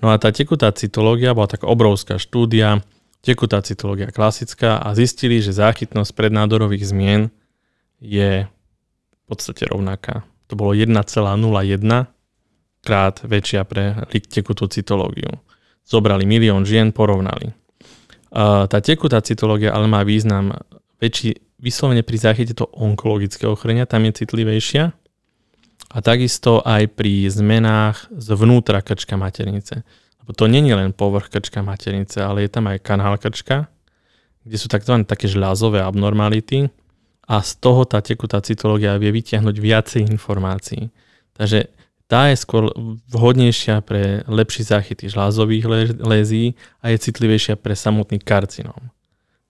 No 0.03 0.13
a 0.13 0.19
tá 0.21 0.29
tekutá 0.29 0.69
cytológia 0.75 1.33
bola 1.33 1.49
taká 1.49 1.65
obrovská 1.65 2.19
štúdia, 2.21 2.83
tekutá 3.25 3.63
cytológia 3.65 4.13
klasická 4.13 4.77
a 4.77 4.93
zistili, 4.93 5.41
že 5.41 5.55
záchytnosť 5.55 6.13
prednádorových 6.13 6.85
zmien 6.85 7.33
je 7.97 8.45
v 8.45 9.21
podstate 9.25 9.65
rovnaká. 9.65 10.27
To 10.51 10.53
bolo 10.53 10.77
1,01 10.77 10.93
krát 12.85 13.25
väčšia 13.25 13.65
pre 13.65 14.05
tekutú 14.29 14.69
cytológiu. 14.69 15.33
Zobrali 15.81 16.29
milión 16.29 16.61
žien, 16.61 16.93
porovnali. 16.93 17.49
Tá 18.35 18.77
tekutá 18.85 19.25
cytológia 19.25 19.73
ale 19.73 19.89
má 19.89 20.05
význam 20.05 20.53
väčší 21.01 21.41
vyslovene 21.57 22.05
pri 22.05 22.17
záchyte 22.21 22.53
to 22.53 22.69
onkologického 22.69 23.57
ochorenia, 23.57 23.89
tam 23.89 24.05
je 24.05 24.21
citlivejšia 24.21 24.93
a 25.95 25.97
takisto 26.03 26.59
aj 26.61 26.93
pri 26.93 27.31
zmenách 27.31 28.11
zvnútra 28.11 28.83
krčka 28.83 29.15
maternice. 29.15 29.81
Lebo 30.21 30.31
to 30.35 30.49
je 30.49 30.75
len 30.75 30.91
povrch 30.91 31.29
krčka 31.31 31.63
maternice, 31.63 32.19
ale 32.21 32.45
je 32.45 32.49
tam 32.51 32.67
aj 32.67 32.81
kanál 32.81 33.15
krčka, 33.15 33.69
kde 34.43 34.57
sú 34.57 34.67
tzv. 34.67 35.05
také 35.05 35.29
žľazové 35.29 35.85
abnormality 35.85 36.67
a 37.29 37.41
z 37.41 37.51
toho 37.61 37.85
tá 37.85 38.01
tekutá 38.01 38.41
cytológia 38.41 38.97
vie 38.99 39.13
vytiahnuť 39.15 39.55
viacej 39.57 40.01
informácií. 40.11 40.89
Takže 41.37 41.71
tá 42.05 42.29
je 42.29 42.37
skôr 42.37 42.69
vhodnejšia 43.09 43.81
pre 43.81 44.21
lepší 44.29 44.61
záchyty 44.61 45.09
žlázových 45.09 45.65
lézí 45.97 46.53
a 46.81 46.93
je 46.93 47.01
citlivejšia 47.01 47.57
pre 47.57 47.73
samotný 47.73 48.21
karcinóm. 48.21 48.93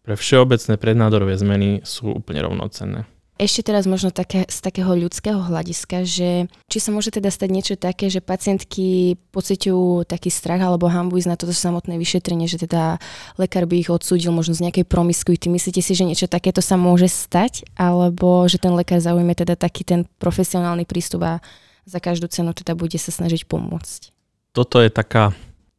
Pre 0.06 0.16
všeobecné 0.16 0.78
prednádorové 0.78 1.36
zmeny 1.36 1.82
sú 1.84 2.14
úplne 2.14 2.46
rovnocenné. 2.46 3.10
Ešte 3.36 3.68
teraz 3.68 3.84
možno 3.84 4.16
také, 4.16 4.48
z 4.48 4.64
takého 4.64 4.96
ľudského 4.96 5.36
hľadiska, 5.36 6.08
že 6.08 6.48
či 6.72 6.78
sa 6.80 6.96
môže 6.96 7.12
teda 7.12 7.28
stať 7.28 7.50
niečo 7.52 7.76
také, 7.76 8.08
že 8.08 8.24
pacientky 8.24 9.20
pociťujú 9.36 10.08
taký 10.08 10.32
strach 10.32 10.64
alebo 10.64 10.88
hambu 10.88 11.20
ísť 11.20 11.28
na 11.28 11.36
toto 11.36 11.52
samotné 11.52 12.00
vyšetrenie, 12.00 12.48
že 12.48 12.64
teda 12.64 12.96
lekár 13.36 13.68
by 13.68 13.76
ich 13.76 13.92
odsúdil 13.92 14.32
možno 14.32 14.56
z 14.56 14.64
nejakej 14.64 14.88
promiskuity. 14.88 15.52
Myslíte 15.52 15.84
si, 15.84 15.92
že 15.92 16.08
niečo 16.08 16.32
takéto 16.32 16.64
sa 16.64 16.80
môže 16.80 17.12
stať? 17.12 17.68
Alebo 17.76 18.48
že 18.48 18.56
ten 18.56 18.72
lekár 18.72 19.04
zaujme 19.04 19.36
teda 19.36 19.60
taký 19.60 19.84
ten 19.84 20.08
profesionálny 20.16 20.88
prístup 20.88 21.28
a 21.28 21.44
za 21.86 22.02
každú 22.02 22.26
cenu 22.28 22.52
teda 22.52 22.74
bude 22.74 22.98
sa 22.98 23.14
snažiť 23.14 23.46
pomôcť. 23.46 24.12
Toto 24.52 24.82
je 24.82 24.90
taká 24.90 25.32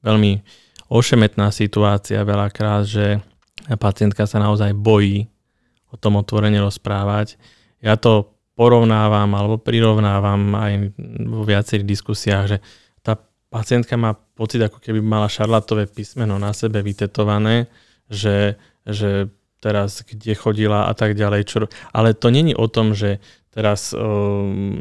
veľmi 0.07 0.42
ošemetná 0.87 1.51
situácia 1.51 2.23
veľakrát, 2.23 2.87
že 2.87 3.19
pacientka 3.75 4.23
sa 4.31 4.38
naozaj 4.38 4.71
bojí 4.73 5.27
o 5.90 5.99
tom 5.99 6.23
otvorene 6.23 6.62
rozprávať. 6.62 7.35
Ja 7.83 7.99
to 7.99 8.37
porovnávam 8.55 9.35
alebo 9.35 9.59
prirovnávam 9.61 10.55
aj 10.55 10.73
vo 11.27 11.42
viacerých 11.42 11.87
diskusiách, 11.87 12.45
že 12.57 12.59
tá 13.03 13.19
pacientka 13.51 13.99
má 13.99 14.14
pocit, 14.14 14.62
ako 14.62 14.79
keby 14.79 15.03
mala 15.03 15.27
šarlatové 15.27 15.90
písmeno 15.90 16.38
na 16.38 16.55
sebe 16.55 16.81
vytetované, 16.81 17.69
že, 18.07 18.57
že 18.87 19.29
teraz 19.59 20.07
kde 20.07 20.38
chodila 20.38 20.87
a 20.87 20.92
tak 20.95 21.19
ďalej. 21.19 21.40
Čo, 21.45 21.57
ale 21.90 22.14
to 22.14 22.31
není 22.31 22.55
o 22.55 22.71
tom, 22.71 22.95
že 22.95 23.19
teraz 23.57 23.97
uh, 23.97 24.01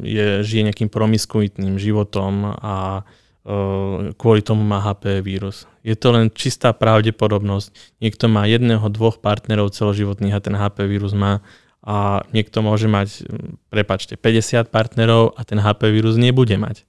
je, 0.04 0.44
žije 0.44 0.68
nejakým 0.68 0.92
promiskuitným 0.92 1.80
životom 1.80 2.60
a 2.60 3.08
uh, 3.08 4.12
kvôli 4.20 4.44
tomu 4.44 4.68
má 4.68 4.84
HP 4.84 5.24
vírus. 5.24 5.64
Je 5.80 5.96
to 5.96 6.12
len 6.12 6.28
čistá 6.28 6.76
pravdepodobnosť. 6.76 7.72
Niekto 8.04 8.28
má 8.28 8.44
jedného, 8.44 8.84
dvoch 8.92 9.24
partnerov 9.24 9.72
celoživotných 9.72 10.36
a 10.36 10.44
ten 10.44 10.60
HP 10.60 10.92
vírus 10.92 11.16
má 11.16 11.40
a 11.86 12.26
niekto 12.36 12.66
môže 12.66 12.90
mať, 12.90 13.30
prepačte, 13.70 14.18
50 14.18 14.74
partnerov 14.74 15.38
a 15.38 15.46
ten 15.48 15.62
HP 15.62 15.94
vírus 15.96 16.20
nebude 16.20 16.58
mať. 16.60 16.84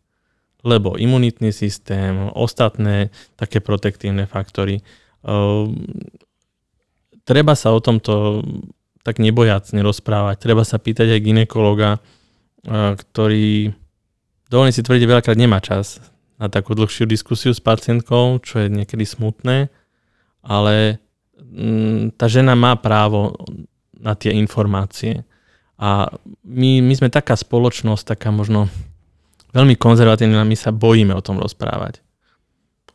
Lebo 0.66 0.98
imunitný 0.98 1.54
systém, 1.54 2.32
ostatné 2.34 3.14
také 3.38 3.62
protektívne 3.62 4.26
faktory. 4.26 4.82
Uh, 5.22 5.70
treba 7.22 7.54
sa 7.54 7.70
o 7.70 7.78
tomto 7.78 8.42
tak 9.06 9.22
nebojacne 9.22 9.78
rozprávať. 9.86 10.42
Treba 10.42 10.66
sa 10.66 10.82
pýtať 10.82 11.14
aj 11.14 11.20
ginekologa, 11.22 12.02
ktorý 12.66 13.70
dovolím 14.50 14.74
si 14.74 14.82
tvrdiť 14.82 15.06
veľakrát 15.06 15.38
nemá 15.38 15.62
čas 15.62 16.02
na 16.42 16.50
takú 16.50 16.74
dlhšiu 16.74 17.06
diskusiu 17.06 17.54
s 17.54 17.62
pacientkou, 17.62 18.42
čo 18.42 18.66
je 18.66 18.68
niekedy 18.68 19.06
smutné, 19.06 19.70
ale 20.42 20.98
mm, 21.38 22.18
tá 22.18 22.26
žena 22.26 22.58
má 22.58 22.74
právo 22.76 23.38
na 23.94 24.18
tie 24.18 24.34
informácie. 24.34 25.24
A 25.80 26.10
my, 26.44 26.84
my 26.84 26.94
sme 26.98 27.08
taká 27.08 27.38
spoločnosť, 27.38 28.16
taká 28.16 28.28
možno 28.34 28.68
veľmi 29.56 29.78
konzervatívna, 29.78 30.44
my 30.44 30.56
sa 30.56 30.74
bojíme 30.74 31.16
o 31.16 31.24
tom 31.24 31.40
rozprávať. 31.40 32.04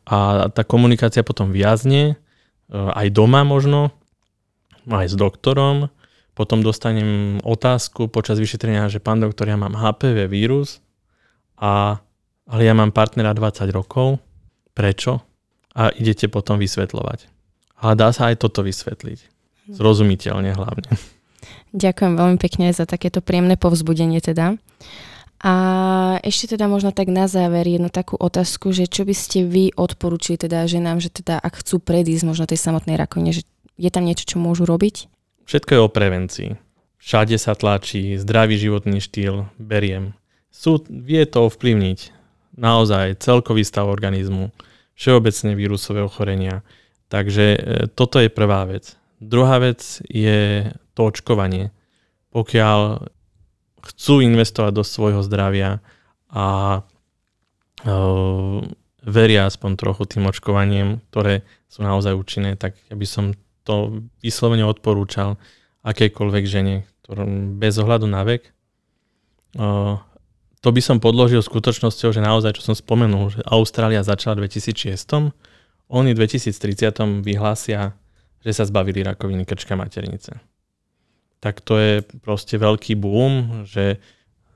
A 0.06 0.50
tá 0.54 0.62
komunikácia 0.62 1.26
potom 1.26 1.50
viazne, 1.50 2.14
e, 2.14 2.74
aj 2.74 3.08
doma 3.14 3.42
možno, 3.42 3.94
aj 4.90 5.14
s 5.14 5.16
doktorom, 5.18 5.94
potom 6.32 6.64
dostanem 6.64 7.38
otázku 7.44 8.08
počas 8.08 8.40
vyšetrenia, 8.40 8.88
že 8.88 9.04
pán 9.04 9.20
doktor, 9.20 9.52
ja 9.52 9.60
mám 9.60 9.76
HPV 9.76 10.32
vírus, 10.32 10.80
a, 11.62 12.02
ale 12.50 12.62
ja 12.66 12.74
mám 12.74 12.90
partnera 12.90 13.38
20 13.38 13.70
rokov. 13.70 14.18
Prečo? 14.74 15.22
A 15.78 15.94
idete 15.94 16.26
potom 16.32 16.58
vysvetľovať. 16.58 17.30
Ale 17.82 17.94
dá 17.94 18.10
sa 18.10 18.34
aj 18.34 18.42
toto 18.42 18.66
vysvetliť. 18.66 19.20
Zrozumiteľne 19.72 20.58
hlavne. 20.58 20.92
Ďakujem 21.72 22.14
veľmi 22.18 22.38
pekne 22.42 22.74
za 22.74 22.84
takéto 22.90 23.22
príjemné 23.24 23.56
povzbudenie 23.56 24.20
teda. 24.20 24.58
A 25.42 25.54
ešte 26.22 26.54
teda 26.54 26.70
možno 26.70 26.94
tak 26.94 27.10
na 27.10 27.26
záver 27.26 27.66
jednu 27.66 27.90
takú 27.90 28.14
otázku, 28.14 28.70
že 28.76 28.86
čo 28.86 29.08
by 29.08 29.16
ste 29.16 29.42
vy 29.42 29.74
odporúčili 29.74 30.38
teda 30.38 30.70
ženám, 30.70 31.02
že 31.02 31.10
teda 31.10 31.42
ak 31.42 31.66
chcú 31.66 31.82
predísť 31.82 32.24
možno 32.30 32.46
tej 32.46 32.62
samotnej 32.62 32.94
rakovine, 32.94 33.34
že 33.34 33.42
je 33.74 33.90
tam 33.90 34.06
niečo, 34.06 34.28
čo 34.30 34.38
môžu 34.38 34.70
robiť? 34.70 35.10
Všetko 35.52 35.72
je 35.76 35.82
o 35.84 35.92
prevencii. 35.92 36.50
Všade 36.96 37.36
sa 37.36 37.60
tlačí, 37.60 38.16
zdravý 38.16 38.56
životný 38.56 39.04
štýl, 39.04 39.52
beriem. 39.60 40.16
Súd 40.48 40.88
vie 40.88 41.28
to 41.28 41.52
ovplyvniť. 41.52 42.16
Naozaj 42.56 43.20
celkový 43.20 43.68
stav 43.68 43.92
organizmu, 43.92 44.56
všeobecne 44.96 45.52
vírusové 45.60 46.08
ochorenia. 46.08 46.64
Takže 47.12 47.46
e, 47.52 47.60
toto 47.92 48.24
je 48.24 48.32
prvá 48.32 48.64
vec. 48.64 48.96
Druhá 49.20 49.60
vec 49.60 50.00
je 50.08 50.72
to 50.96 51.12
očkovanie. 51.12 51.76
Pokiaľ 52.32 53.12
chcú 53.92 54.24
investovať 54.24 54.72
do 54.72 54.88
svojho 54.88 55.20
zdravia 55.20 55.84
a 56.32 56.80
uh, 57.84 58.60
veria 59.04 59.52
aspoň 59.52 59.72
trochu 59.76 60.16
tým 60.16 60.32
očkovaniem, 60.32 61.04
ktoré 61.12 61.44
sú 61.68 61.84
naozaj 61.84 62.16
účinné, 62.16 62.56
tak 62.56 62.80
ja 62.88 62.96
by 62.96 63.04
som 63.04 63.36
to 63.64 64.06
vyslovene 64.22 64.66
odporúčal 64.66 65.38
akejkoľvek 65.82 66.44
žene, 66.46 66.76
ktorom 67.06 67.58
bez 67.58 67.78
ohľadu 67.82 68.06
na 68.06 68.22
vek. 68.26 68.54
To 70.62 70.70
by 70.70 70.82
som 70.82 71.02
podložil 71.02 71.42
skutočnosťou, 71.42 72.14
že 72.14 72.22
naozaj, 72.22 72.62
čo 72.62 72.72
som 72.72 72.76
spomenul, 72.78 73.34
že 73.34 73.42
Austrália 73.50 74.06
začala 74.06 74.38
v 74.38 74.46
2006, 74.46 75.34
oni 75.92 76.10
v 76.14 76.20
2030 76.24 77.26
vyhlásia, 77.26 77.98
že 78.46 78.52
sa 78.54 78.64
zbavili 78.64 79.02
rakoviny 79.04 79.44
krčka 79.44 79.74
maternice 79.74 80.40
tak 81.42 81.60
to 81.66 81.74
je 81.82 81.94
proste 82.22 82.54
veľký 82.56 82.96
boom, 83.02 83.66
že 83.66 83.98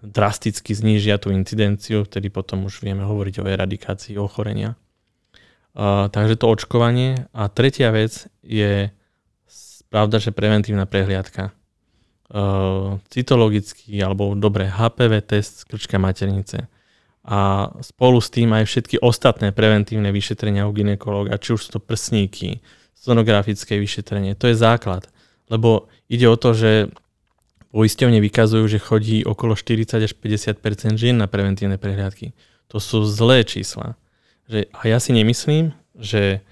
drasticky 0.06 0.70
znížia 0.78 1.18
tú 1.18 1.34
incidenciu, 1.34 2.06
vtedy 2.06 2.30
potom 2.30 2.70
už 2.70 2.86
vieme 2.86 3.02
hovoriť 3.02 3.42
o 3.42 3.50
eradikácii 3.50 4.22
ochorenia. 4.22 4.78
Takže 5.76 6.40
to 6.40 6.48
očkovanie. 6.48 7.28
A 7.36 7.52
tretia 7.52 7.92
vec 7.92 8.32
je 8.42 8.90
pravda, 9.92 10.18
že 10.24 10.32
preventívna 10.32 10.88
prehliadka. 10.88 11.52
Uh, 12.26 12.98
cytologický 13.14 14.02
alebo 14.02 14.34
dobre 14.34 14.66
HPV 14.66 15.22
test 15.30 15.62
z 15.62 15.64
krčka 15.70 16.02
maternice 16.02 16.66
a 17.26 17.70
spolu 17.82 18.22
s 18.22 18.30
tým 18.30 18.54
aj 18.54 18.70
všetky 18.70 19.02
ostatné 19.02 19.50
preventívne 19.50 20.14
vyšetrenia 20.14 20.70
u 20.70 20.72
ginekologa, 20.72 21.42
či 21.42 21.58
už 21.58 21.62
sú 21.66 21.70
to 21.78 21.82
prsníky, 21.82 22.62
sonografické 22.94 23.82
vyšetrenie, 23.82 24.38
to 24.38 24.46
je 24.46 24.56
základ. 24.56 25.10
Lebo 25.50 25.90
ide 26.06 26.30
o 26.30 26.38
to, 26.38 26.54
že 26.54 26.94
poisťovne 27.74 28.22
vykazujú, 28.22 28.66
že 28.70 28.80
chodí 28.80 29.26
okolo 29.26 29.58
40 29.58 30.06
až 30.06 30.14
50% 30.14 31.02
žien 31.02 31.18
na 31.18 31.26
preventívne 31.26 31.82
prehliadky. 31.82 32.38
To 32.70 32.78
sú 32.78 33.06
zlé 33.10 33.42
čísla. 33.42 33.98
Že, 34.46 34.60
a 34.72 34.82
ja 34.86 34.98
si 35.02 35.12
nemyslím, 35.14 35.74
že 35.98 36.44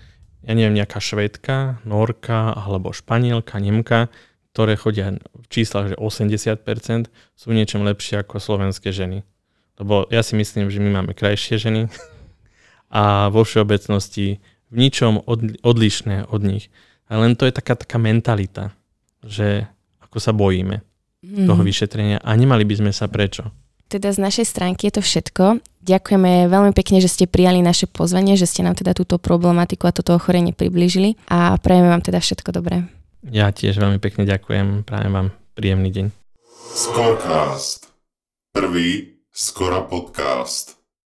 ja 0.43 0.53
neviem, 0.53 0.75
nejaká 0.75 0.99
švedka, 0.99 1.79
norka 1.87 2.51
alebo 2.51 2.91
španielka, 2.91 3.61
nemka, 3.63 4.11
ktoré 4.53 4.77
chodia 4.77 5.17
v 5.17 5.45
číslach, 5.49 5.93
že 5.93 5.97
80% 5.97 7.09
sú 7.33 7.47
niečom 7.49 7.81
lepšie 7.87 8.21
ako 8.21 8.37
slovenské 8.37 8.93
ženy. 8.93 9.23
Lebo 9.81 10.05
ja 10.13 10.21
si 10.21 10.37
myslím, 10.37 10.69
že 10.69 10.77
my 10.83 11.01
máme 11.01 11.11
krajšie 11.17 11.57
ženy 11.57 11.81
a 12.93 13.33
vo 13.33 13.41
všeobecnosti 13.41 14.43
v 14.69 14.75
ničom 14.75 15.25
odlišné 15.61 16.29
od 16.29 16.41
nich. 16.45 16.69
A 17.09 17.17
len 17.21 17.37
to 17.37 17.45
je 17.45 17.53
taká, 17.53 17.77
taká 17.77 17.97
mentalita 18.01 18.73
že 19.23 19.65
ako 20.03 20.17
sa 20.19 20.35
bojíme 20.35 20.83
mm. 21.23 21.47
toho 21.47 21.61
vyšetrenia 21.63 22.19
a 22.19 22.29
nemali 22.35 22.67
by 22.67 22.75
sme 22.83 22.91
sa 22.91 23.07
prečo. 23.07 23.49
Teda 23.87 24.11
z 24.11 24.19
našej 24.19 24.45
stránky 24.45 24.91
je 24.91 24.99
to 24.99 25.03
všetko. 25.03 25.43
Ďakujeme 25.83 26.47
veľmi 26.47 26.71
pekne, 26.71 27.03
že 27.03 27.11
ste 27.11 27.27
prijali 27.27 27.59
naše 27.59 27.91
pozvanie, 27.91 28.39
že 28.39 28.47
ste 28.47 28.63
nám 28.63 28.79
teda 28.79 28.95
túto 28.95 29.19
problematiku 29.19 29.91
a 29.91 29.95
toto 29.95 30.15
ochorenie 30.15 30.55
priblížili 30.55 31.19
a 31.27 31.59
prajeme 31.59 31.91
vám 31.91 31.99
teda 31.99 32.23
všetko 32.23 32.55
dobré. 32.55 32.87
Ja 33.27 33.51
tiež 33.51 33.79
veľmi 33.83 33.99
pekne 33.99 34.23
ďakujem, 34.23 34.87
prajem 34.87 35.11
vám 35.11 35.27
príjemný 35.59 35.91
deň. 35.91 36.05
Scorecast. 36.71 37.91
Prvý 38.55 39.19
Skora 39.33 39.83
podcast. 39.83 40.72